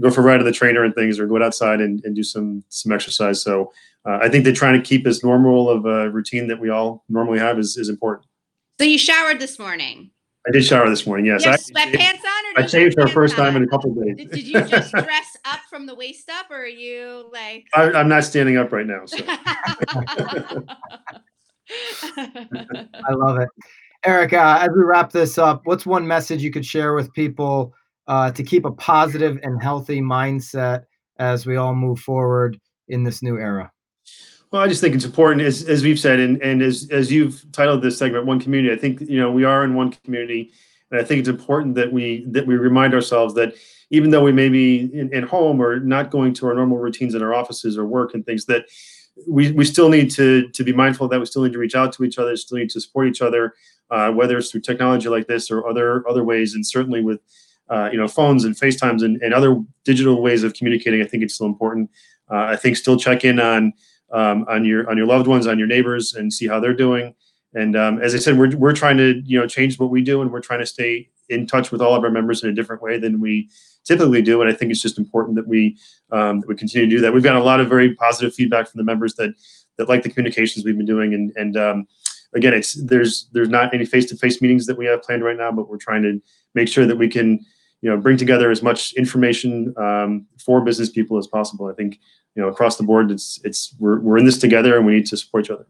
go 0.01 0.11
for 0.11 0.21
a 0.21 0.25
ride 0.25 0.39
to 0.39 0.45
the 0.45 0.53
trainer 0.53 0.85
and 0.85 0.95
things, 0.95 1.19
or 1.19 1.27
go 1.27 1.43
outside 1.43 1.81
and, 1.81 2.05
and 2.05 2.15
do 2.15 2.23
some 2.23 2.63
some 2.69 2.93
exercise. 2.93 3.43
So 3.43 3.73
uh, 4.07 4.19
I 4.23 4.29
think 4.29 4.45
that 4.45 4.55
trying 4.55 4.81
to 4.81 4.87
keep 4.87 5.07
as 5.07 5.25
normal 5.25 5.69
of 5.69 5.85
a 5.85 6.11
routine 6.11 6.47
that 6.49 6.61
we 6.61 6.71
all 6.71 7.05
normally 7.09 7.41
have 7.41 7.59
is, 7.59 7.77
is 7.77 7.89
important. 7.89 8.29
So 8.79 8.85
you 8.85 8.99
showered 8.99 9.41
this 9.41 9.59
morning. 9.59 10.11
I 10.47 10.53
did 10.53 10.65
shower 10.65 10.89
this 10.89 11.07
morning. 11.07 11.27
Yes, 11.27 11.45
you 11.45 11.51
have 11.51 11.61
I, 11.61 11.63
sweatpants 11.63 12.25
on, 12.25 12.57
or 12.57 12.63
I 12.63 12.67
shaved 12.67 12.95
for 12.95 13.05
the 13.05 13.11
first 13.11 13.37
pants 13.37 13.51
time 13.51 13.57
in 13.57 13.69
a 13.69 13.71
couple 13.71 13.91
of 13.91 14.03
days. 14.03 14.17
Did, 14.17 14.31
did 14.31 14.47
you 14.47 14.63
just 14.63 14.93
dress 14.93 15.37
up 15.45 15.61
from 15.69 15.85
the 15.87 15.95
waist 15.95 16.31
up, 16.31 16.51
or 16.51 16.63
are 16.63 16.67
you 16.67 17.29
like? 17.33 17.67
I, 17.75 17.91
I'm 17.93 18.09
not 18.09 18.25
standing 18.25 18.57
up 18.57 18.73
right 18.73 18.87
now. 18.87 19.05
So. 19.05 19.19
I 22.09 23.13
love 23.13 23.39
it. 23.39 23.49
Eric, 24.05 24.33
as 24.33 24.71
we 24.75 24.83
wrap 24.83 25.13
this 25.13 25.37
up, 25.37 25.63
what's 25.65 25.85
one 25.85 26.07
message 26.07 26.43
you 26.43 26.51
could 26.51 26.65
share 26.65 26.95
with 26.95 27.13
people 27.13 27.75
uh, 28.07 28.31
to 28.33 28.43
keep 28.43 28.65
a 28.65 28.73
positive 28.73 29.39
and 29.43 29.63
healthy 29.63 30.01
mindset 30.01 30.85
as 31.19 31.45
we 31.45 31.57
all 31.57 31.75
move 31.75 32.01
forward 32.01 32.59
in 32.89 33.05
this 33.05 33.23
new 33.23 33.39
era? 33.39 33.71
Well, 34.51 34.63
I 34.63 34.69
just 34.69 34.81
think 34.81 34.95
it's 34.95 35.05
important, 35.05 35.43
as, 35.43 35.65
as 35.65 35.85
we've 35.85 36.01
said, 36.01 36.19
and, 36.19 36.43
and 36.43 36.63
as, 36.63 36.89
as 36.91 37.13
you've 37.13 37.45
titled 37.53 37.83
this 37.83 37.97
segment, 37.97 38.27
"One 38.27 38.41
Community." 38.41 38.75
I 38.75 38.79
think 38.79 39.01
you 39.03 39.21
know 39.21 39.31
we 39.31 39.45
are 39.45 39.63
in 39.63 39.75
one 39.75 39.93
community, 39.93 40.51
and 40.91 41.01
I 41.01 41.05
think 41.05 41.21
it's 41.21 41.29
important 41.29 41.77
that 41.77 41.93
we 41.93 42.25
that 42.29 42.47
we 42.47 42.57
remind 42.57 42.93
ourselves 42.95 43.35
that 43.35 43.55
even 43.91 44.11
though 44.11 44.25
we 44.25 44.33
may 44.33 44.49
be 44.49 44.91
in, 44.93 45.13
in 45.15 45.23
home 45.23 45.61
or 45.61 45.79
not 45.79 46.11
going 46.11 46.33
to 46.35 46.47
our 46.47 46.55
normal 46.55 46.79
routines 46.79 47.15
in 47.15 47.23
our 47.23 47.33
offices 47.33 47.79
or 47.79 47.87
work 47.87 48.15
and 48.15 48.27
things, 48.27 48.47
that 48.47 48.65
we, 49.29 49.53
we 49.53 49.65
still 49.65 49.89
need 49.89 50.11
to 50.13 50.49
to 50.49 50.65
be 50.65 50.73
mindful 50.73 51.07
that. 51.09 51.21
We 51.21 51.27
still 51.27 51.45
need 51.45 51.53
to 51.53 51.59
reach 51.59 51.77
out 51.77 51.93
to 51.93 52.05
each 52.05 52.19
other, 52.19 52.37
still 52.37 52.59
need 52.59 52.71
to 52.71 52.81
support 52.81 53.07
each 53.07 53.23
other, 53.23 53.55
uh, 53.91 54.11
whether 54.11 54.39
it's 54.39 54.51
through 54.51 54.61
technology 54.61 55.09
like 55.09 55.27
this 55.27 55.51
or 55.51 55.69
other 55.69 56.09
other 56.09 56.25
ways, 56.25 56.55
and 56.55 56.67
certainly 56.67 57.03
with 57.03 57.21
uh, 57.69 57.89
you 57.93 57.99
know 57.99 58.09
phones 58.09 58.45
and 58.45 58.55
FaceTimes 58.55 59.03
and, 59.03 59.21
and 59.23 59.33
other 59.33 59.63
digital 59.85 60.21
ways 60.23 60.43
of 60.43 60.55
communicating. 60.55 61.03
I 61.03 61.07
think 61.07 61.23
it's 61.23 61.35
still 61.35 61.47
important. 61.47 61.91
Uh, 62.31 62.45
I 62.45 62.57
think 62.57 62.77
still 62.77 62.99
check 62.99 63.25
in 63.25 63.41
on 63.41 63.73
um, 64.13 64.45
on 64.49 64.65
your 64.65 64.89
on 64.91 64.97
your 64.97 65.07
loved 65.07 65.27
ones, 65.27 65.47
on 65.47 65.59
your 65.59 65.69
neighbors, 65.69 66.15
and 66.15 66.33
see 66.33 66.47
how 66.47 66.61
they're 66.61 66.75
doing. 66.75 67.15
And 67.55 67.77
um, 67.77 68.01
as 68.01 68.15
I 68.15 68.19
said, 68.19 68.39
we're 68.39 68.57
we're 68.57 68.75
trying 68.75 68.97
to 68.99 69.21
you 69.25 69.39
know 69.39 69.47
change 69.47 69.79
what 69.79 69.91
we 69.91 70.03
do, 70.03 70.23
and 70.23 70.31
we're 70.31 70.41
trying 70.41 70.61
to 70.61 70.67
stay 70.67 71.09
in 71.29 71.47
touch 71.47 71.71
with 71.71 71.81
all 71.81 71.95
of 71.95 72.03
our 72.03 72.11
members 72.11 72.43
in 72.43 72.51
a 72.51 72.53
different 72.53 72.83
way 72.83 72.99
than 72.99 73.21
we 73.21 73.49
typically 73.85 74.21
do. 74.21 74.41
And 74.41 74.51
I 74.51 74.53
think 74.53 74.71
it's 74.71 74.83
just 74.83 74.99
important 74.99 75.37
that 75.37 75.47
we 75.47 75.77
um, 76.13 76.41
that 76.41 76.49
we 76.49 76.55
continue 76.55 76.89
to 76.89 76.97
do 76.97 77.01
that. 77.03 77.13
We've 77.13 77.23
got 77.23 77.37
a 77.37 77.43
lot 77.43 77.61
of 77.61 77.69
very 77.69 77.95
positive 77.95 78.35
feedback 78.35 78.69
from 78.69 78.79
the 78.79 78.85
members 78.85 79.15
that 79.15 79.35
that 79.79 79.89
like 79.89 80.03
the 80.03 80.11
communications 80.11 80.65
we've 80.65 80.77
been 80.77 80.87
doing. 80.87 81.15
And 81.15 81.33
and 81.37 81.57
um, 81.57 81.87
again, 82.35 82.55
it's 82.55 82.75
there's 82.75 83.29
there's 83.33 83.49
not 83.49 83.75
any 83.75 83.85
face 83.85 84.07
to 84.07 84.17
face 84.17 84.41
meetings 84.41 84.67
that 84.67 84.79
we 84.79 84.87
have 84.87 85.03
planned 85.03 85.25
right 85.25 85.37
now, 85.37 85.51
but 85.53 85.69
we're 85.69 85.79
trying 85.79 86.03
to 86.03 86.21
make 86.55 86.69
sure 86.69 86.87
that 86.87 86.97
we 86.97 87.09
can 87.09 87.45
you 87.83 87.91
know 87.91 87.97
bring 87.97 88.17
together 88.17 88.51
as 88.51 88.63
much 88.63 88.93
information 88.95 89.75
um, 89.77 90.27
for 90.39 90.61
business 90.61 90.91
people 90.91 91.19
as 91.19 91.27
possible. 91.27 91.67
I 91.67 91.75
think 91.75 91.99
you 92.35 92.43
know 92.43 92.49
across 92.49 92.77
the 92.77 92.83
board, 92.83 93.11
it's 93.11 93.41
it's 93.45 93.75
we're 93.79 94.01
we're 94.01 94.19
in 94.19 94.25
this 94.25 94.39
together, 94.39 94.77
and 94.77 94.87
we 94.87 94.95
need 94.95 95.07
to 95.07 95.17
support 95.17 95.47
each 95.47 95.51
other. 95.51 95.67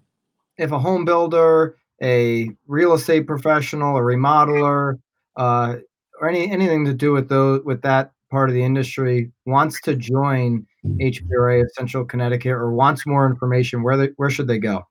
If 0.59 0.73
a 0.73 0.79
home 0.79 1.05
builder, 1.05 1.77
a 2.03 2.51
real 2.67 2.95
estate 2.95 3.27
professional, 3.27 3.97
a 3.97 4.01
remodeler, 4.01 4.99
uh, 5.37 5.77
or 6.21 6.29
any 6.29 6.51
anything 6.51 6.85
to 6.85 6.93
do 6.93 7.13
with 7.13 7.29
those 7.29 7.63
with 7.65 7.83
that 7.83 8.13
part 8.31 8.49
of 8.49 8.55
the 8.55 8.63
industry 8.63 9.33
wants 9.47 9.81
to 9.83 9.97
join 9.97 10.65
HBRA 10.85 11.63
of 11.63 11.71
Central 11.77 12.05
Connecticut 12.05 12.53
or 12.53 12.71
wants 12.73 13.05
more 13.07 13.27
information, 13.27 13.83
where 13.83 13.97
they, 13.97 14.11
where 14.17 14.31
should 14.31 14.47
they 14.47 14.59
go? 14.59 14.87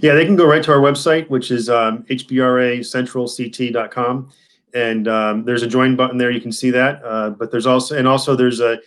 Yeah, 0.00 0.14
they 0.14 0.26
can 0.26 0.36
go 0.36 0.46
right 0.46 0.62
to 0.62 0.72
our 0.72 0.80
website, 0.80 1.28
which 1.30 1.50
is 1.50 1.70
um, 1.70 2.04
hbracentralct.com, 2.04 4.30
and 4.74 5.08
um, 5.08 5.44
there's 5.44 5.62
a 5.62 5.66
join 5.66 5.96
button 5.96 6.18
there. 6.18 6.30
You 6.30 6.40
can 6.40 6.52
see 6.52 6.70
that. 6.70 7.02
Uh, 7.04 7.30
but 7.30 7.50
there's 7.50 7.66
also 7.66 7.96
and 7.96 8.06
also 8.06 8.36
there's 8.36 8.60
a 8.60 8.78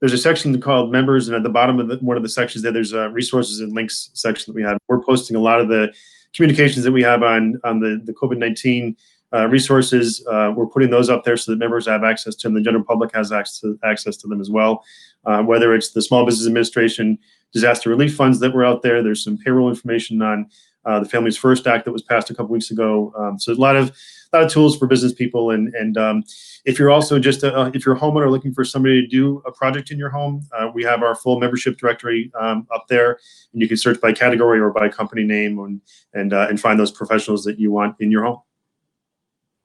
there's 0.00 0.12
a 0.12 0.18
section 0.18 0.60
called 0.60 0.92
members, 0.92 1.28
and 1.28 1.36
at 1.36 1.42
the 1.42 1.48
bottom 1.48 1.80
of 1.80 1.88
the, 1.88 1.96
one 1.98 2.16
of 2.16 2.22
the 2.22 2.28
sections 2.28 2.62
there, 2.62 2.72
there's 2.72 2.92
a 2.92 3.08
resources 3.10 3.60
and 3.60 3.72
links 3.72 4.10
section 4.14 4.52
that 4.52 4.56
we 4.56 4.62
have. 4.62 4.78
We're 4.88 5.02
posting 5.02 5.36
a 5.36 5.40
lot 5.40 5.60
of 5.60 5.68
the 5.68 5.92
communications 6.34 6.84
that 6.84 6.92
we 6.92 7.02
have 7.02 7.22
on 7.22 7.60
on 7.64 7.80
the 7.80 8.00
the 8.04 8.12
COVID 8.12 8.38
nineteen 8.38 8.96
uh, 9.34 9.48
resources. 9.48 10.24
Uh, 10.26 10.52
we're 10.54 10.66
putting 10.66 10.90
those 10.90 11.08
up 11.08 11.24
there 11.24 11.36
so 11.36 11.52
that 11.52 11.58
members 11.58 11.86
have 11.86 12.04
access 12.04 12.34
to 12.36 12.48
them. 12.48 12.54
The 12.54 12.60
general 12.60 12.84
public 12.84 13.14
has 13.14 13.32
access 13.32 13.60
to, 13.60 13.78
access 13.84 14.16
to 14.18 14.28
them 14.28 14.40
as 14.40 14.50
well. 14.50 14.84
Uh, 15.24 15.42
whether 15.42 15.74
it's 15.74 15.92
the 15.92 16.02
Small 16.02 16.24
Business 16.24 16.46
Administration 16.46 17.18
disaster 17.52 17.90
relief 17.90 18.16
funds 18.16 18.40
that 18.40 18.54
were 18.54 18.64
out 18.64 18.82
there, 18.82 19.02
there's 19.02 19.22
some 19.22 19.38
payroll 19.38 19.68
information 19.68 20.22
on 20.22 20.48
uh, 20.84 21.00
the 21.00 21.08
Families 21.08 21.36
First 21.36 21.66
Act 21.66 21.84
that 21.84 21.92
was 21.92 22.02
passed 22.02 22.30
a 22.30 22.34
couple 22.34 22.52
weeks 22.52 22.70
ago. 22.70 23.12
Um, 23.16 23.38
so 23.38 23.52
a 23.52 23.54
lot 23.54 23.76
of 23.76 23.96
a 24.32 24.38
lot 24.38 24.46
of 24.46 24.50
tools 24.50 24.76
for 24.76 24.86
business 24.86 25.12
people. 25.12 25.50
And 25.50 25.72
and 25.74 25.96
um, 25.96 26.24
if 26.64 26.78
you're 26.78 26.90
also 26.90 27.18
just 27.18 27.42
a, 27.42 27.70
if 27.74 27.84
you're 27.84 27.94
a 27.94 27.98
homeowner 27.98 28.30
looking 28.30 28.52
for 28.52 28.64
somebody 28.64 29.00
to 29.00 29.06
do 29.06 29.42
a 29.46 29.52
project 29.52 29.90
in 29.90 29.98
your 29.98 30.10
home, 30.10 30.42
uh, 30.56 30.70
we 30.74 30.82
have 30.82 31.02
our 31.02 31.14
full 31.14 31.38
membership 31.38 31.78
directory 31.78 32.32
um, 32.40 32.66
up 32.74 32.86
there, 32.88 33.18
and 33.52 33.62
you 33.62 33.68
can 33.68 33.76
search 33.76 34.00
by 34.00 34.12
category 34.12 34.58
or 34.58 34.70
by 34.70 34.88
company 34.88 35.22
name 35.22 35.58
and 35.60 35.80
and 36.14 36.32
uh, 36.32 36.46
and 36.48 36.60
find 36.60 36.80
those 36.80 36.90
professionals 36.90 37.44
that 37.44 37.58
you 37.58 37.70
want 37.70 37.94
in 38.00 38.10
your 38.10 38.24
home. 38.24 38.40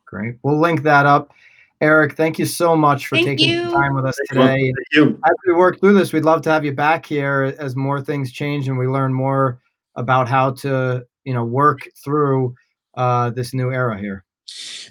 Great. 0.07 0.37
We'll 0.41 0.59
link 0.59 0.83
that 0.83 1.05
up. 1.05 1.31
Eric, 1.79 2.15
thank 2.15 2.39
you 2.39 2.45
so 2.47 2.75
much 2.75 3.05
for 3.05 3.17
Thank 3.17 3.27
taking 3.27 3.49
you. 3.49 3.65
the 3.65 3.71
time 3.71 3.93
with 3.93 4.05
us 4.05 4.17
today. 4.29 4.73
thank 4.73 4.75
you. 4.93 5.19
As 5.25 5.35
we 5.45 5.53
work 5.53 5.79
through 5.79 5.93
this, 5.93 6.11
we'd 6.11 6.25
love 6.25 6.41
to 6.43 6.49
have 6.49 6.65
you 6.65 6.71
back 6.71 7.05
here 7.05 7.55
as 7.59 7.75
more 7.75 8.01
things 8.01 8.31
change 8.31 8.67
and 8.67 8.79
we 8.79 8.87
learn 8.87 9.13
more 9.13 9.59
about 9.95 10.27
how 10.27 10.51
to, 10.53 11.05
you 11.23 11.35
know, 11.35 11.45
work 11.45 11.87
through 12.03 12.55
uh, 12.95 13.29
this 13.29 13.53
new 13.53 13.71
era 13.71 13.99
here. 13.99 14.23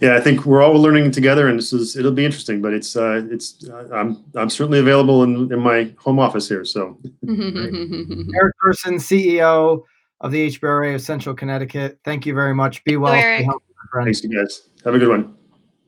Yeah, 0.01 0.15
I 0.15 0.21
think 0.21 0.45
we're 0.45 0.63
all 0.63 0.75
learning 0.75 1.11
together, 1.11 1.49
and 1.49 1.59
this 1.59 1.73
is 1.73 1.97
it'll 1.97 2.13
be 2.13 2.27
interesting. 2.27 2.61
But 2.61 2.75
it's 2.75 2.95
uh, 2.95 3.23
it's 3.31 3.67
uh, 3.69 3.89
I'm 3.93 4.23
I'm 4.35 4.51
certainly 4.51 4.79
available 4.79 5.23
in, 5.23 5.51
in 5.51 5.59
my 5.59 5.91
home 5.97 6.19
office 6.19 6.47
here. 6.47 6.65
So 6.67 6.99
Eric 7.29 8.57
Person, 8.59 8.97
CEO 8.97 9.83
of 10.21 10.31
the 10.31 10.51
HBRA 10.51 10.95
of 10.95 11.01
Central 11.01 11.35
Connecticut. 11.35 11.99
Thank 12.05 12.27
you 12.27 12.35
very 12.35 12.55
much. 12.55 12.85
Be 12.85 12.97
well. 12.99 13.13
stay 13.13 13.23
Eric. 13.23 13.45
healthy, 13.47 13.65
my 13.66 13.66
friend. 13.97 14.07
thanks, 14.07 14.23
you 14.23 14.31
guys. 14.31 14.69
Have 14.85 14.95
a 14.95 14.99
good 14.99 15.09
one. 15.09 15.35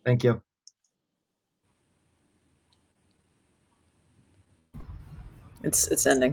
Thank 0.05 0.25
you. 0.25 0.41
It's 5.63 5.89
it's 5.89 6.07
ending. 6.07 6.27